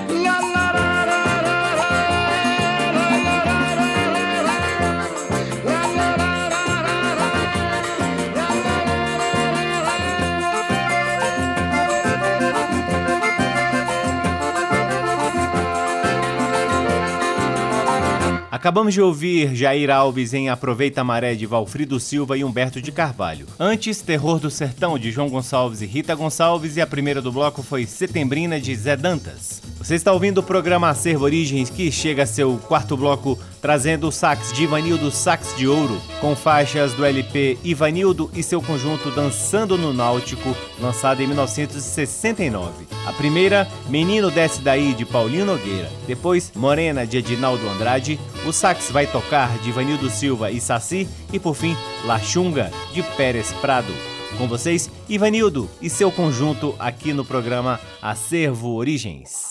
Acabamos 18.61 18.92
de 18.92 19.01
ouvir 19.01 19.57
Jair 19.57 19.88
Alves 19.88 20.35
em 20.35 20.51
Aproveita 20.51 21.01
a 21.01 21.05
Maré 21.05 21.35
de 21.35 21.46
Valfrido 21.46 21.99
Silva 21.99 22.37
e 22.37 22.44
Humberto 22.44 22.79
de 22.79 22.92
Carvalho. 22.92 23.46
Antes, 23.59 24.03
Terror 24.03 24.38
do 24.38 24.51
Sertão 24.51 24.99
de 24.99 25.11
João 25.11 25.31
Gonçalves 25.31 25.81
e 25.81 25.87
Rita 25.87 26.14
Gonçalves 26.14 26.77
e 26.77 26.83
a 26.83 26.87
primeira 26.87 27.23
do 27.23 27.33
bloco 27.33 27.62
foi 27.62 27.87
Setembrina 27.87 28.61
de 28.61 28.77
Zé 28.77 28.99
Dantas. 28.99 29.62
Você 29.90 29.96
está 29.96 30.12
ouvindo 30.12 30.38
o 30.38 30.42
programa 30.44 30.88
Acervo 30.88 31.24
Origens 31.24 31.68
que 31.68 31.90
chega 31.90 32.22
a 32.22 32.26
seu 32.26 32.59
quarto 32.68 32.96
bloco 32.96 33.37
trazendo 33.61 34.07
o 34.07 34.12
sax 34.12 34.53
de 34.53 34.62
Ivanildo 34.62 35.11
Sax 35.11 35.57
de 35.57 35.66
Ouro 35.66 36.00
com 36.20 36.37
faixas 36.37 36.94
do 36.94 37.05
LP 37.05 37.59
Ivanildo 37.64 38.31
e 38.33 38.40
seu 38.40 38.62
conjunto 38.62 39.11
Dançando 39.11 39.76
no 39.76 39.92
Náutico, 39.92 40.57
lançado 40.79 41.24
em 41.24 41.26
1969. 41.26 42.87
A 43.05 43.12
primeira, 43.14 43.66
Menino 43.88 44.31
Desce 44.31 44.62
Daí 44.62 44.94
de 44.94 45.05
Paulinho 45.05 45.44
Nogueira. 45.44 45.90
Depois, 46.07 46.53
Morena 46.55 47.05
de 47.05 47.16
Edinaldo 47.16 47.68
Andrade. 47.68 48.16
O 48.46 48.53
sax 48.53 48.92
vai 48.92 49.09
tocar 49.09 49.59
de 49.59 49.70
Ivanildo 49.70 50.09
Silva 50.09 50.53
e 50.53 50.61
Saci. 50.61 51.09
E 51.33 51.40
por 51.40 51.57
fim, 51.57 51.76
La 52.05 52.20
Chunga 52.20 52.70
de 52.94 53.03
Pérez 53.16 53.50
Prado. 53.55 53.92
Com 54.38 54.46
vocês, 54.46 54.88
Ivanildo 55.09 55.68
e 55.83 55.90
seu 55.90 56.12
conjunto 56.12 56.76
aqui 56.79 57.12
no 57.12 57.24
programa 57.24 57.81
Acervo 58.00 58.76
Origens. 58.76 59.49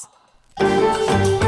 Música 0.60 1.39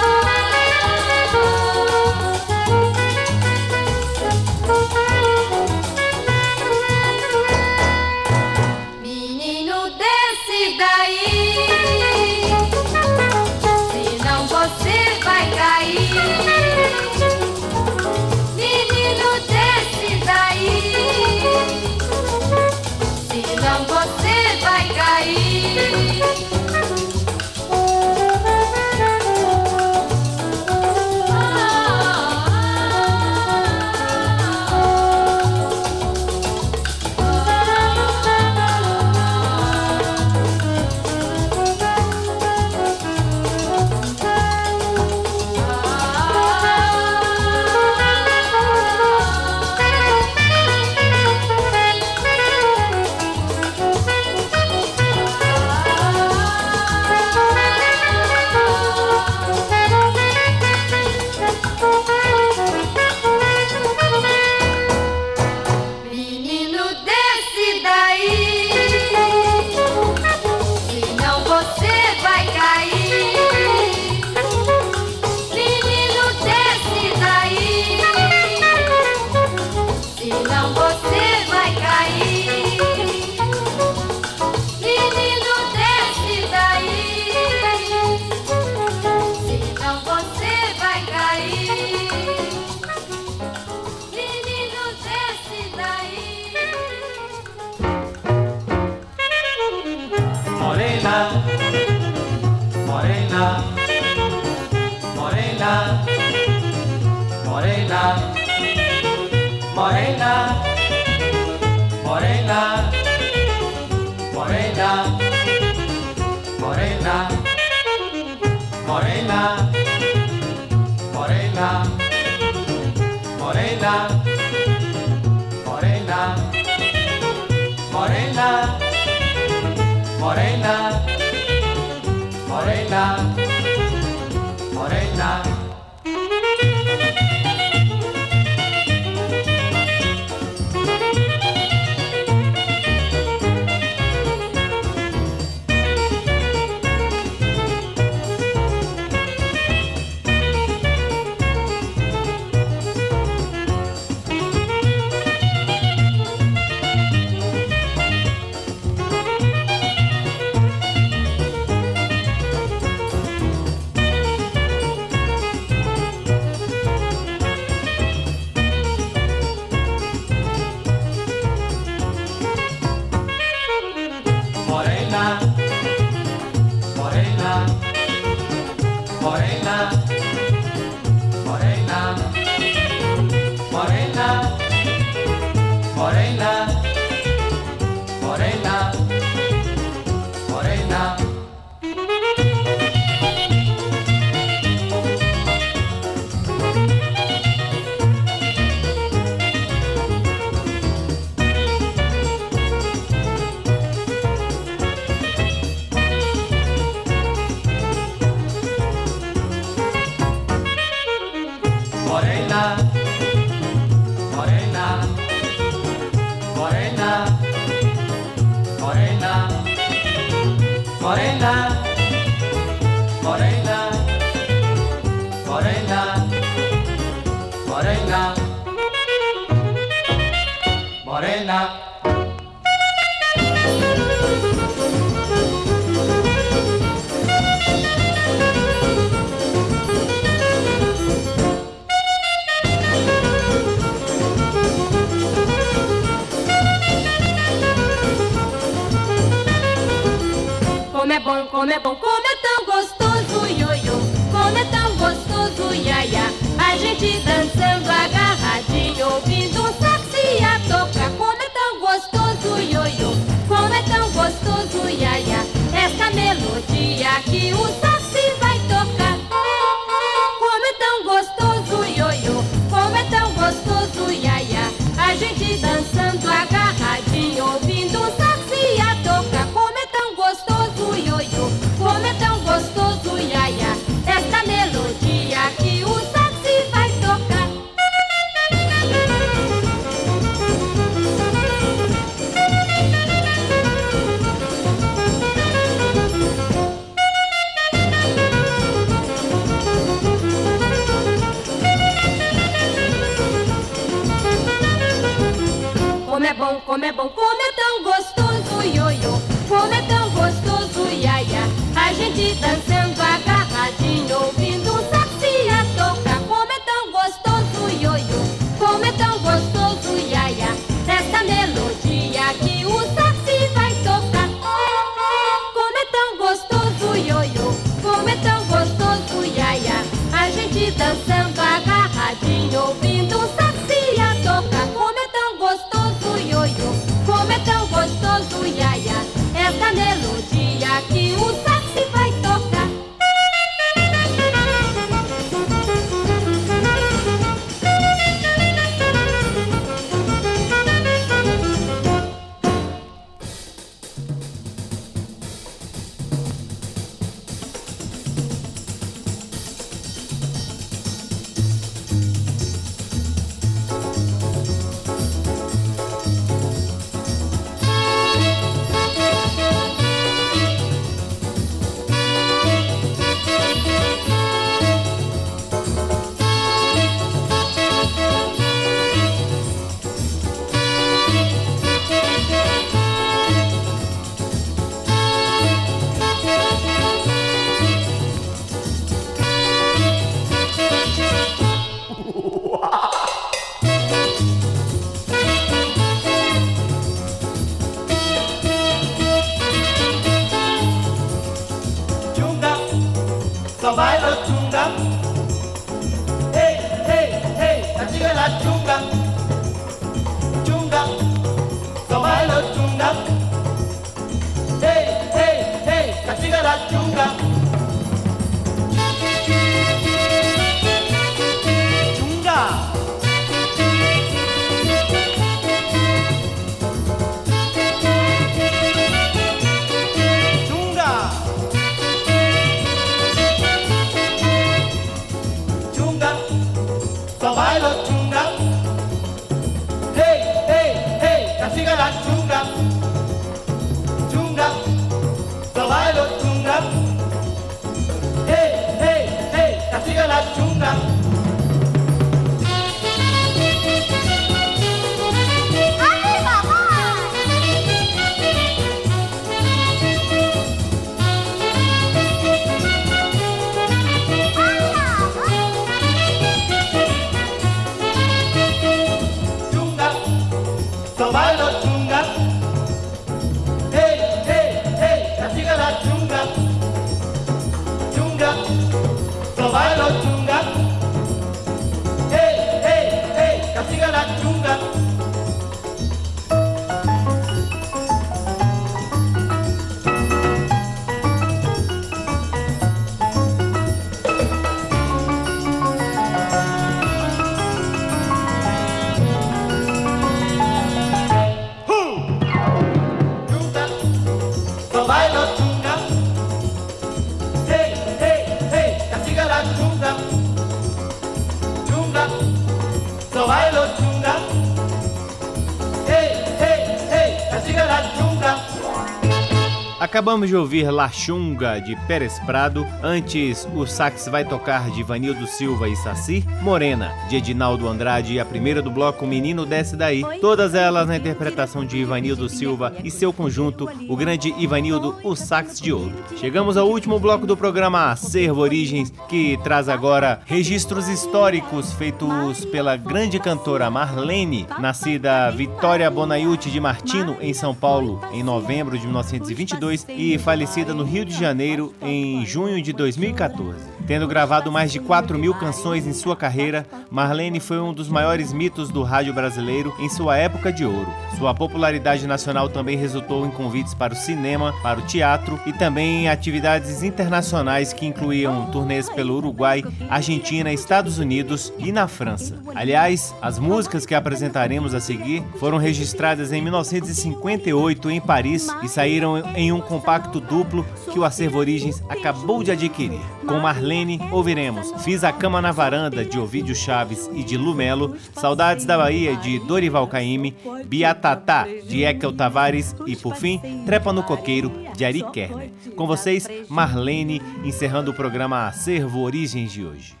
Acabamos 520.01 520.29
de 520.29 520.35
ouvir 520.35 520.71
La 520.71 520.89
Chunga 520.89 521.59
de 521.59 521.75
Pérez 521.85 522.17
Prado, 522.25 522.65
antes 522.81 523.47
o 523.53 523.67
sax 523.67 524.07
vai 524.07 524.25
tocar 524.25 524.71
de 524.71 524.81
Vanildo 524.81 525.27
Silva 525.27 525.69
e 525.69 525.75
Saci, 525.75 526.25
Morena 526.41 526.91
de 527.07 527.17
Edinaldo 527.17 527.67
Andrade 527.67 528.13
e 528.13 528.19
a 528.19 528.25
primeira 528.25 528.63
do 528.63 528.71
bloco 528.71 529.05
Menino 529.05 529.45
Desce 529.45 529.75
Daí, 529.75 530.03
todas 530.19 530.55
elas 530.55 530.87
na 530.87 530.97
interpretação 530.97 531.63
de 531.63 531.77
Ivanildo 531.77 532.27
Silva 532.27 532.73
e 532.83 532.89
seu 532.89 533.13
conjunto, 533.13 533.69
o 533.87 533.95
grande 533.95 534.33
Ivanildo, 534.39 534.95
o 535.03 535.15
sax 535.15 535.61
de 535.61 535.71
ouro. 535.71 535.93
Chegamos 536.17 536.57
ao 536.57 536.67
último 536.67 536.97
bloco 536.99 537.27
do 537.27 537.37
programa 537.37 537.91
Acervo 537.91 538.41
Origens, 538.41 538.91
que 539.07 539.37
traz 539.43 539.69
agora 539.69 540.21
registros 540.25 540.87
históricos 540.87 541.73
feitos 541.73 542.43
pela 542.45 542.75
grande 542.75 543.19
cantora 543.19 543.69
Marlene, 543.69 544.47
nascida 544.57 545.29
Vitória 545.29 545.91
Bonaiuti 545.91 546.49
de 546.49 546.59
Martino 546.59 547.17
em 547.21 547.35
São 547.35 547.53
Paulo 547.53 548.01
em 548.11 548.23
novembro 548.23 548.79
de 548.79 548.85
1922 548.85 549.90
e 549.97 550.17
falecida 550.17 550.73
no 550.73 550.83
Rio 550.83 551.05
de 551.05 551.17
Janeiro 551.17 551.73
em 551.81 552.25
junho 552.25 552.61
de 552.61 552.73
2014. 552.73 553.70
Tendo 553.91 554.07
gravado 554.07 554.49
mais 554.49 554.71
de 554.71 554.79
4 554.79 555.19
mil 555.19 555.33
canções 555.33 555.85
em 555.85 555.91
sua 555.91 556.15
carreira, 556.15 556.65
Marlene 556.89 557.41
foi 557.41 557.59
um 557.59 557.73
dos 557.73 557.89
maiores 557.89 558.31
mitos 558.31 558.69
do 558.69 558.83
rádio 558.83 559.13
brasileiro 559.13 559.75
em 559.77 559.89
sua 559.89 560.15
época 560.15 560.49
de 560.49 560.63
ouro. 560.63 560.87
Sua 561.17 561.33
popularidade 561.33 562.07
nacional 562.07 562.47
também 562.47 562.77
resultou 562.77 563.25
em 563.25 563.31
convites 563.31 563.73
para 563.73 563.91
o 563.91 563.95
cinema, 563.97 564.53
para 564.63 564.79
o 564.79 564.83
teatro 564.83 565.37
e 565.45 565.51
também 565.51 566.03
em 566.03 566.07
atividades 566.07 566.83
internacionais 566.83 567.73
que 567.73 567.85
incluíam 567.85 568.49
turnês 568.49 568.89
pelo 568.89 569.17
Uruguai, 569.17 569.61
Argentina, 569.89 570.53
Estados 570.53 570.97
Unidos 570.97 571.51
e 571.59 571.69
na 571.73 571.85
França. 571.85 572.39
Aliás, 572.55 573.13
as 573.21 573.39
músicas 573.39 573.85
que 573.85 573.93
apresentaremos 573.93 574.73
a 574.73 574.79
seguir 574.79 575.21
foram 575.37 575.57
registradas 575.57 576.31
em 576.31 576.41
1958 576.41 577.91
em 577.91 577.99
Paris 577.99 578.47
e 578.63 578.69
saíram 578.69 579.21
em 579.35 579.51
um 579.51 579.59
compacto 579.59 580.21
duplo 580.21 580.65
que 580.89 580.97
o 580.97 581.03
Acervo 581.03 581.39
Origens 581.39 581.83
acabou 581.89 582.41
de 582.41 582.51
adquirir. 582.51 583.01
Com 583.27 583.39
Marlene, 583.39 583.80
ouviremos 584.11 584.71
Fiz 584.83 585.03
a 585.03 585.11
Cama 585.11 585.41
na 585.41 585.51
Varanda, 585.51 586.03
de 586.05 586.19
Ovídio 586.19 586.55
Chaves 586.55 587.09
e 587.13 587.23
de 587.23 587.37
Lumelo, 587.37 587.95
Saudades 588.13 588.65
da 588.65 588.77
Bahia, 588.77 589.15
de 589.15 589.39
Dorival 589.39 589.87
Caymmi, 589.87 590.35
Biatatá, 590.65 591.47
de 591.67 591.83
Ekel 591.83 592.13
Tavares 592.13 592.75
e, 592.85 592.95
por 592.95 593.15
fim, 593.15 593.39
Trepa 593.65 593.91
no 593.91 594.03
Coqueiro, 594.03 594.51
de 594.75 594.85
Ari 594.85 595.03
Kerner. 595.11 595.49
Com 595.75 595.87
vocês, 595.87 596.27
Marlene, 596.49 597.21
encerrando 597.43 597.91
o 597.91 597.93
programa 597.93 598.47
Acervo 598.47 599.01
Origens 599.01 599.51
de 599.51 599.65
hoje. 599.65 600.00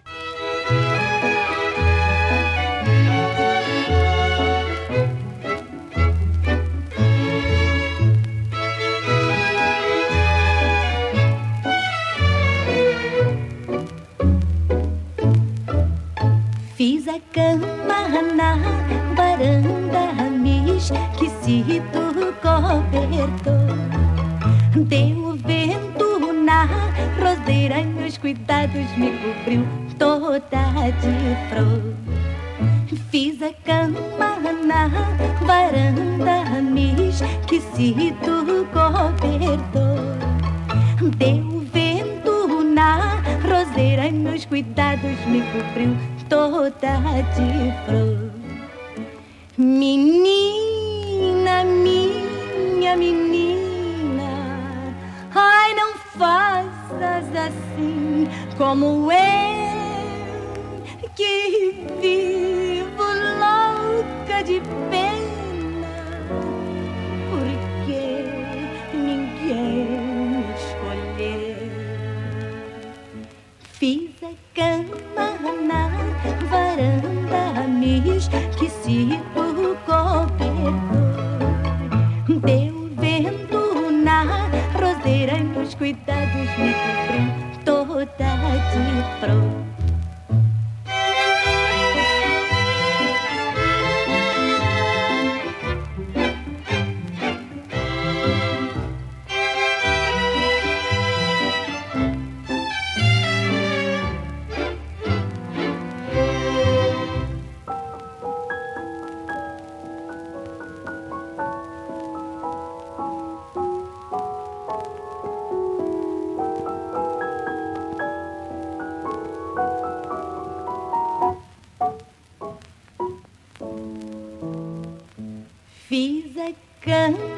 Fiz 126.81 127.30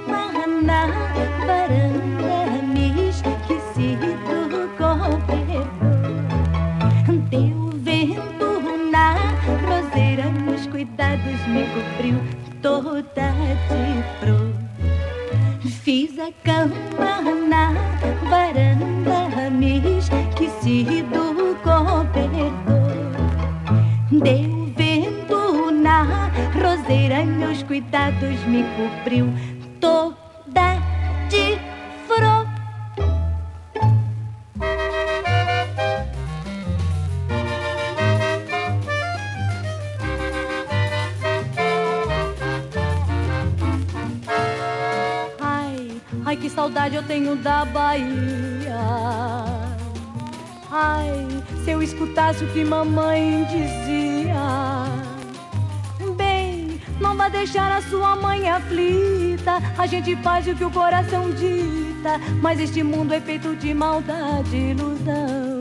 gente 60.04 60.22
faz 60.22 60.46
o 60.48 60.54
que 60.54 60.66
o 60.66 60.70
coração 60.70 61.32
dita. 61.32 62.20
Mas 62.42 62.60
este 62.60 62.84
mundo 62.84 63.14
é 63.14 63.22
feito 63.22 63.56
de 63.56 63.74
maldade 63.74 64.56
e 64.56 64.72
ilusão. 64.72 65.60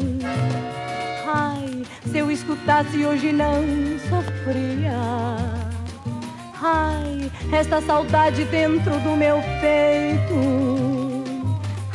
Ai, 1.26 1.82
se 2.10 2.18
eu 2.18 2.30
escutasse 2.30 3.06
hoje 3.06 3.32
não 3.32 3.62
sofria. 4.08 4.98
Ai, 6.60 7.30
esta 7.52 7.80
saudade 7.80 8.44
dentro 8.46 8.98
do 9.00 9.16
meu 9.16 9.36
peito. 9.60 11.24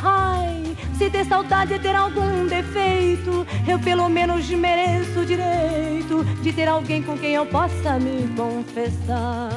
Ai, 0.02 0.76
se 0.98 1.10
ter 1.10 1.26
saudade 1.26 1.74
é 1.74 1.80
ter 1.80 1.96
algum 1.96 2.48
defeito, 2.48 3.46
eu 3.68 3.78
pelo 3.80 4.08
menos 4.08 4.50
mereço 4.50 5.20
o 5.20 5.26
direito 5.26 6.24
de 6.42 6.54
ter 6.54 6.68
alguém 6.68 7.04
com 7.04 7.18
quem 7.18 7.34
eu 7.34 7.46
possa 7.46 8.00
me 8.00 8.28
confessar. 8.36 9.50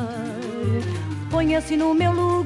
Ponha-se 1.31 1.77
no 1.77 1.95
meu 1.95 2.13
lugar 2.13 2.40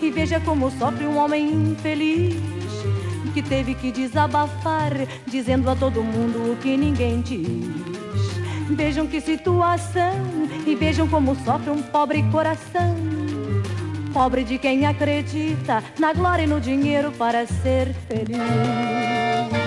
e 0.00 0.10
veja 0.10 0.40
como 0.40 0.70
sofre 0.70 1.06
um 1.06 1.18
homem 1.18 1.50
infeliz 1.50 2.34
que 3.32 3.42
teve 3.42 3.74
que 3.74 3.90
desabafar, 3.90 4.92
dizendo 5.26 5.68
a 5.70 5.74
todo 5.74 6.02
mundo 6.02 6.52
o 6.52 6.56
que 6.56 6.76
ninguém 6.76 7.20
diz. 7.20 7.48
Vejam 8.70 9.06
que 9.06 9.20
situação 9.20 10.12
e 10.66 10.74
vejam 10.74 11.08
como 11.08 11.34
sofre 11.36 11.70
um 11.70 11.82
pobre 11.82 12.22
coração. 12.30 12.94
Pobre 14.12 14.44
de 14.44 14.58
quem 14.58 14.84
acredita 14.86 15.82
na 15.98 16.12
glória 16.12 16.42
e 16.42 16.46
no 16.46 16.60
dinheiro 16.60 17.10
para 17.12 17.46
ser 17.46 17.94
feliz. 18.08 19.61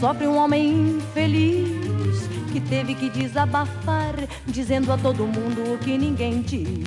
Sofre 0.00 0.26
um 0.26 0.36
homem 0.36 0.96
infeliz 0.96 2.28
que 2.52 2.60
teve 2.60 2.94
que 2.94 3.10
desabafar, 3.10 4.14
dizendo 4.46 4.92
a 4.92 4.96
todo 4.96 5.26
mundo 5.26 5.74
o 5.74 5.78
que 5.78 5.96
ninguém 5.96 6.40
diz. 6.40 6.84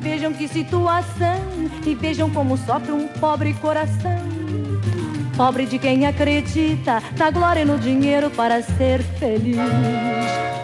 Vejam 0.00 0.32
que 0.32 0.48
situação 0.48 1.40
e 1.84 1.94
vejam 1.94 2.30
como 2.30 2.56
sofre 2.56 2.92
um 2.92 3.08
pobre 3.08 3.54
coração. 3.54 4.20
Pobre 5.36 5.66
de 5.66 5.78
quem 5.78 6.06
acredita 6.06 7.02
na 7.18 7.30
glória 7.30 7.60
e 7.60 7.64
no 7.64 7.78
dinheiro 7.78 8.30
para 8.30 8.62
ser 8.62 9.02
feliz. 9.18 9.56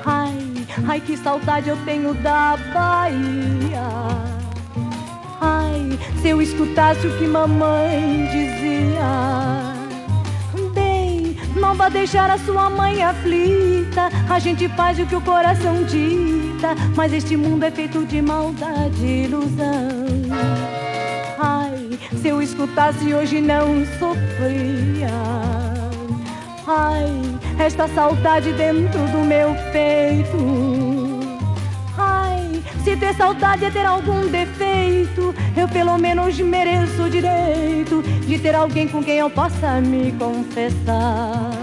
Ai, 0.04 0.66
ai 0.86 1.00
que 1.00 1.16
saudade 1.16 1.68
eu 1.68 1.76
tenho 1.84 2.14
da 2.14 2.56
Bahia. 2.72 3.86
Ai, 5.40 5.98
se 6.20 6.28
eu 6.28 6.40
escutasse 6.40 7.06
o 7.06 7.18
que 7.18 7.26
mamãe 7.26 8.28
dizia. 8.30 9.65
Não 11.76 11.84
vá 11.84 11.90
deixar 11.90 12.30
a 12.30 12.38
sua 12.38 12.70
mãe 12.70 13.02
aflita. 13.02 14.08
A 14.30 14.38
gente 14.38 14.66
faz 14.70 14.98
o 14.98 15.04
que 15.04 15.14
o 15.14 15.20
coração 15.20 15.84
dita. 15.84 16.74
Mas 16.96 17.12
este 17.12 17.36
mundo 17.36 17.64
é 17.64 17.70
feito 17.70 18.02
de 18.06 18.22
maldade 18.22 19.04
e 19.04 19.24
ilusão. 19.24 19.76
Ai, 21.38 21.98
se 22.18 22.28
eu 22.28 22.40
escutasse 22.40 23.12
hoje 23.12 23.42
não 23.42 23.84
sofria. 23.98 25.10
Ai, 26.66 27.12
esta 27.58 27.86
saudade 27.88 28.54
dentro 28.54 29.00
do 29.08 29.18
meu 29.18 29.54
peito. 29.70 31.20
Ai, 31.98 32.62
se 32.82 32.96
ter 32.96 33.14
saudade 33.16 33.66
é 33.66 33.70
ter 33.70 33.84
algum 33.84 34.26
defeito, 34.28 35.34
eu 35.54 35.68
pelo 35.68 35.98
menos 35.98 36.40
mereço 36.40 37.02
o 37.02 37.10
direito 37.10 38.02
de 38.26 38.38
ter 38.38 38.54
alguém 38.54 38.88
com 38.88 39.04
quem 39.04 39.18
eu 39.18 39.28
possa 39.28 39.78
me 39.82 40.10
confessar. 40.12 41.55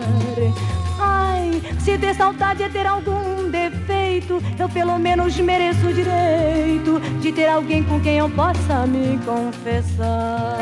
Ai, 0.99 1.61
se 1.79 1.97
ter 1.97 2.15
saudade 2.15 2.63
é 2.63 2.69
ter 2.69 2.85
algum 2.85 3.49
defeito, 3.49 4.41
eu 4.57 4.69
pelo 4.69 4.97
menos 4.97 5.37
mereço 5.37 5.87
o 5.87 5.93
direito 5.93 6.99
de 7.21 7.31
ter 7.31 7.47
alguém 7.47 7.83
com 7.83 7.99
quem 7.99 8.17
eu 8.17 8.29
possa 8.29 8.85
me 8.87 9.19
confessar. 9.25 10.57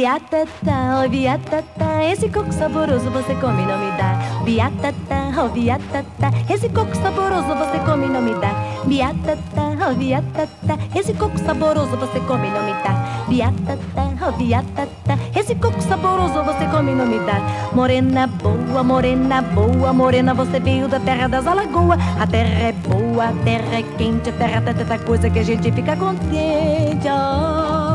Biatatá, 0.00 1.04
oh 1.04 1.08
biatatá, 1.10 2.04
esse 2.10 2.30
coco 2.30 2.50
saboroso 2.54 3.10
você 3.10 3.34
come 3.34 3.62
e 3.62 3.66
não 3.66 3.78
me 3.78 3.90
dá. 3.98 4.18
Biatatá, 4.42 5.44
oh 5.44 5.48
biatatá, 5.50 6.30
esse 6.48 6.70
coco 6.70 6.96
saboroso 6.96 7.48
você 7.48 7.78
come 7.84 8.06
e 8.06 8.08
não 8.08 8.22
me 8.22 8.32
dá. 8.36 8.50
Biatatá, 8.86 9.90
oh 9.90 9.94
biatatá, 9.94 10.78
esse 10.94 11.12
coco 11.12 11.38
saboroso 11.40 11.98
você 11.98 12.18
come 12.20 12.48
e 12.48 12.50
não 12.50 12.62
me 12.62 12.72
dá. 12.82 13.26
Biatatá, 13.28 14.26
oh 14.26 14.32
biatatá, 14.32 15.18
esse 15.36 15.54
coco 15.56 15.82
saboroso 15.82 16.44
você 16.44 16.64
come 16.68 16.92
e 16.92 16.94
não 16.94 17.04
me 17.04 17.18
dá. 17.18 17.38
Morena 17.74 18.26
boa, 18.26 18.82
morena 18.82 19.42
boa, 19.42 19.92
morena 19.92 20.32
você 20.32 20.58
veio 20.60 20.88
da 20.88 20.98
terra 20.98 21.28
das 21.28 21.46
alagoas. 21.46 22.00
A 22.18 22.26
terra 22.26 22.68
é 22.68 22.72
boa, 22.72 23.24
a 23.26 23.32
terra 23.44 23.76
é 23.78 23.82
quente, 23.98 24.30
a 24.30 24.32
terra 24.32 24.62
tem 24.62 24.74
tanta 24.76 24.98
coisa 25.00 25.28
que 25.28 25.40
a 25.40 25.44
gente 25.44 25.70
fica 25.70 25.94
contente. 25.94 27.06
Oh, 27.06 27.89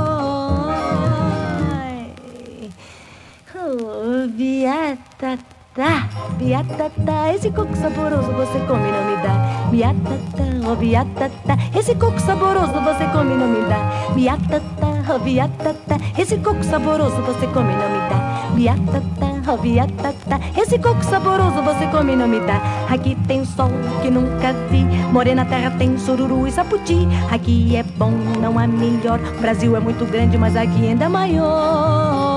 biatatá, 4.36 6.10
biatatá, 6.38 7.34
esse 7.34 7.50
coco 7.52 7.74
saboroso 7.78 8.34
você 8.34 8.60
come 8.68 8.92
não 8.92 9.06
me 9.06 9.16
dá. 9.24 9.70
Biatatá, 9.72 10.70
oh 10.70 10.76
biatatá, 10.76 11.58
esse 11.74 11.96
coco 11.96 12.20
saboroso 12.20 12.74
você 12.74 13.06
come 13.14 13.34
não 13.34 13.48
me 13.48 13.62
dá. 13.70 14.12
Biatatá, 14.14 15.14
oh 15.14 15.20
biatatá, 15.20 15.98
esse 16.18 16.38
coco 16.38 16.64
saboroso 16.66 17.16
você 17.22 17.48
come 17.48 17.74
não 17.74 17.90
me 17.90 18.10
dá. 18.10 18.52
Biatatá, 18.54 19.54
oh 19.54 19.58
biatatá, 19.58 20.40
esse 20.58 20.78
coco 20.80 21.04
saboroso 21.04 21.62
você 21.62 21.88
come 21.88 22.12
e 22.12 22.16
não 22.18 22.28
me 22.28 22.42
dá. 22.42 22.60
Aqui 22.90 23.16
tem 23.28 23.46
sol 23.46 23.72
que 24.02 24.10
nunca 24.10 24.52
vi, 24.70 24.84
morena 25.14 25.46
terra 25.46 25.72
tem 25.78 25.98
sururu 25.98 26.46
e 26.46 26.52
saputi. 26.52 27.08
Aqui 27.32 27.78
é 27.78 27.84
bom, 27.84 28.12
não 28.42 28.60
há 28.60 28.68
melhor. 28.68 29.18
O 29.38 29.42
Brasil 29.42 29.78
é 29.78 29.80
muito 29.80 30.06
grande, 30.06 30.38
mas 30.38 30.58
aqui 30.58 30.90
ainda 30.90 31.06
é 31.06 31.10
maior. 31.10 32.35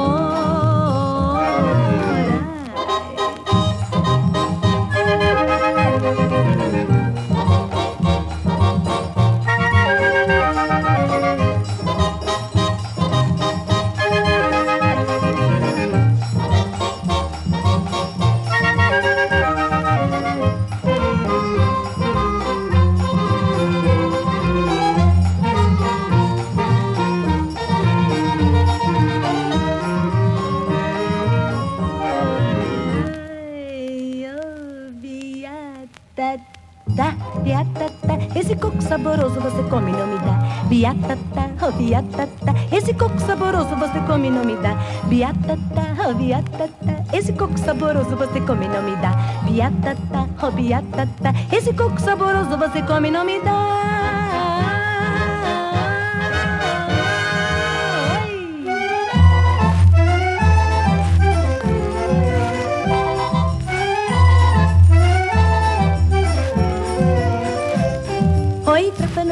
Biatatá, 41.79 42.55
esse 42.73 42.93
coco 42.93 43.19
saboroso 43.21 43.77
você 43.77 44.01
come 44.01 44.29
e 44.29 44.31
não 44.31 44.45
me 44.45 44.57
dá. 44.57 44.75
Biatatá, 45.05 46.09
oh 46.09 46.15
biatatá, 46.15 47.05
esse 47.13 47.33
coco 47.33 47.57
saboroso 47.57 48.17
você 48.17 48.41
come 48.41 48.67
e 48.67 48.69
não 48.69 48.83
me 48.83 48.97
dá. 48.97 49.13
Biatatá, 49.45 50.27
oh 50.43 50.51
biatatá, 50.51 51.33
esse 51.53 51.73
coco 51.73 52.01
saboroso 52.01 52.57
você 52.59 52.83
come 52.83 53.09
e 53.09 53.11
não 53.13 53.25
me 53.25 53.41
dá. 53.41 54.28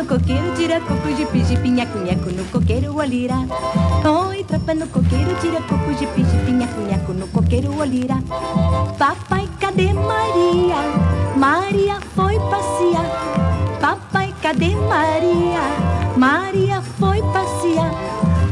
Coqueiro, 0.06 0.54
tira 0.54 0.80
coco, 0.80 1.08
jipi, 1.16 1.44
jipi, 1.44 1.68
nhaco, 1.68 1.98
nhaco, 1.98 2.30
no 2.30 2.44
coqueiro, 2.44 2.96
olira. 2.96 3.34
Oi, 4.28 4.44
trapa 4.44 4.72
no 4.72 4.86
coqueiro, 4.86 5.34
tira 5.40 5.60
coco, 5.62 5.92
jipi, 5.98 6.24
jipi, 6.24 6.52
nhaco, 6.52 6.80
nhaco, 6.80 7.12
no 7.12 7.26
coqueiro, 7.28 7.76
olira. 7.76 8.16
Papai, 8.98 9.48
cadê 9.60 9.92
Maria? 9.92 10.76
Maria 11.36 12.00
foi 12.14 12.38
passear. 12.38 13.06
Papai, 13.80 14.32
cadê 14.40 14.76
Maria? 14.76 15.60
Maria 16.16 16.80
foi 16.98 17.20
passear. 17.32 17.90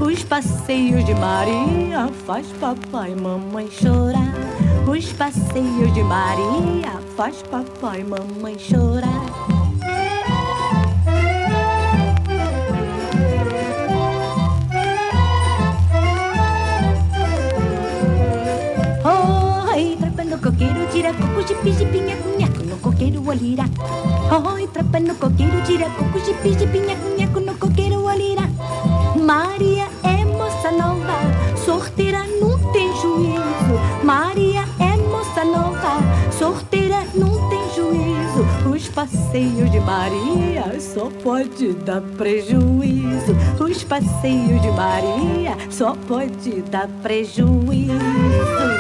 Os 0.01 0.25
passeios 0.25 1.05
de 1.05 1.15
Maria 1.15 2.09
faz 2.27 2.47
papai 2.61 3.13
e 3.13 3.21
mamãe 3.21 3.71
chorar. 3.71 4.35
Os 4.87 5.13
passeios 5.13 5.95
de 5.95 6.03
Maria 6.03 7.01
faz 7.17 7.43
papai 7.43 8.01
e 8.01 8.05
mamãe 8.05 8.59
chorar. 8.59 9.24
Tira 20.95 21.13
coco, 21.13 21.43
jipi, 21.43 21.73
jipi, 21.73 21.99
nhaco, 21.99 22.39
nhaco, 22.39 22.63
no 22.63 22.77
coqueiro 22.77 23.21
olira. 23.29 23.65
Oi, 24.55 24.69
trepa 24.69 25.01
no 25.01 25.17
coqueiro, 25.17 25.61
tira 25.67 25.91
coco, 25.91 26.21
jipi, 26.25 26.57
jipi, 26.57 26.79
nhaco, 26.79 27.19
nhaco, 27.19 27.41
no 27.41 27.55
coqueiro 27.55 28.05
olira. 28.05 28.43
Maria 29.21 29.89
é 30.05 30.25
moça 30.25 30.71
nova, 30.71 31.19
sorteira 31.65 32.25
não 32.41 32.57
tem 32.71 32.95
juízo. 32.95 34.05
Maria 34.05 34.65
é 34.79 34.97
moça 34.97 35.45
nova, 35.45 35.99
sorteira 36.31 37.03
não 37.13 37.49
tem 37.49 37.65
juízo. 37.75 38.47
Os 38.73 38.87
passeios 38.87 39.73
de 39.73 39.81
Maria 39.81 40.79
só 40.79 41.11
pode 41.25 41.73
dar 41.73 42.03
prejuízo. 42.17 43.35
Os 43.59 43.83
passeios 43.83 44.63
de 44.63 44.71
Maria 44.71 45.57
só 45.71 45.97
pode 46.07 46.63
dar 46.71 46.87
prejuízo. 47.03 48.74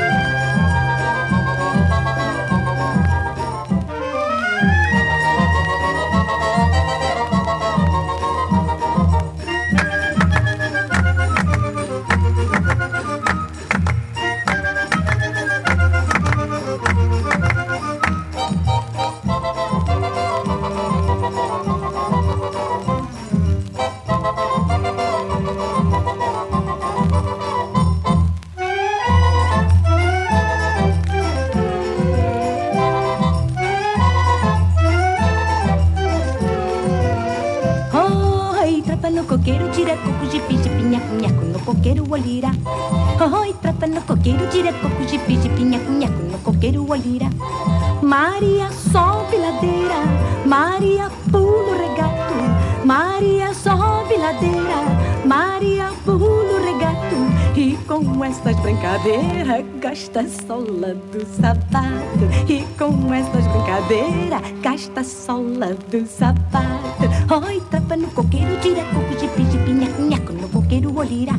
Estas 59.05 59.05
brincadeiras, 59.05 59.65
gasta 59.81 60.21
a 60.21 60.29
sola 60.29 60.95
do 60.95 61.27
sapato. 61.27 62.25
E 62.49 62.65
com 62.79 63.13
estas 63.13 63.47
brincadeiras, 63.47 64.43
gasta 64.63 65.01
a 65.01 65.05
sola 65.05 65.75
do 65.91 66.07
sapato. 66.07 67.47
Oi, 67.47 67.63
trapa 67.71 67.97
no 67.97 68.09
coqueiro, 68.09 68.57
tira 68.61 68.83
coco, 68.85 69.19
jipi, 69.19 69.45
jipi, 69.51 69.73
nhaco, 69.73 70.03
nhaco, 70.03 70.33
no 70.33 70.49
coqueiro 70.49 70.97
olira. 70.97 71.33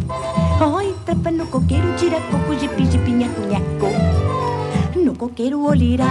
Oi, 0.76 0.96
trapa 1.06 1.32
no 1.32 1.48
coqueiro, 1.48 1.94
tira 1.98 2.20
coco, 2.32 2.54
jipi, 2.56 2.86
jipi, 2.86 3.12
nhaco, 3.12 3.42
nhaco, 3.42 5.00
no 5.04 5.16
coqueiro 5.16 5.64
olira. 5.66 6.06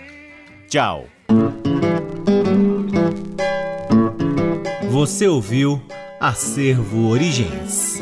Tchau. 0.68 1.06
Você 4.90 5.26
ouviu 5.26 5.82
Acervo 6.26 7.10
Origens. 7.10 8.00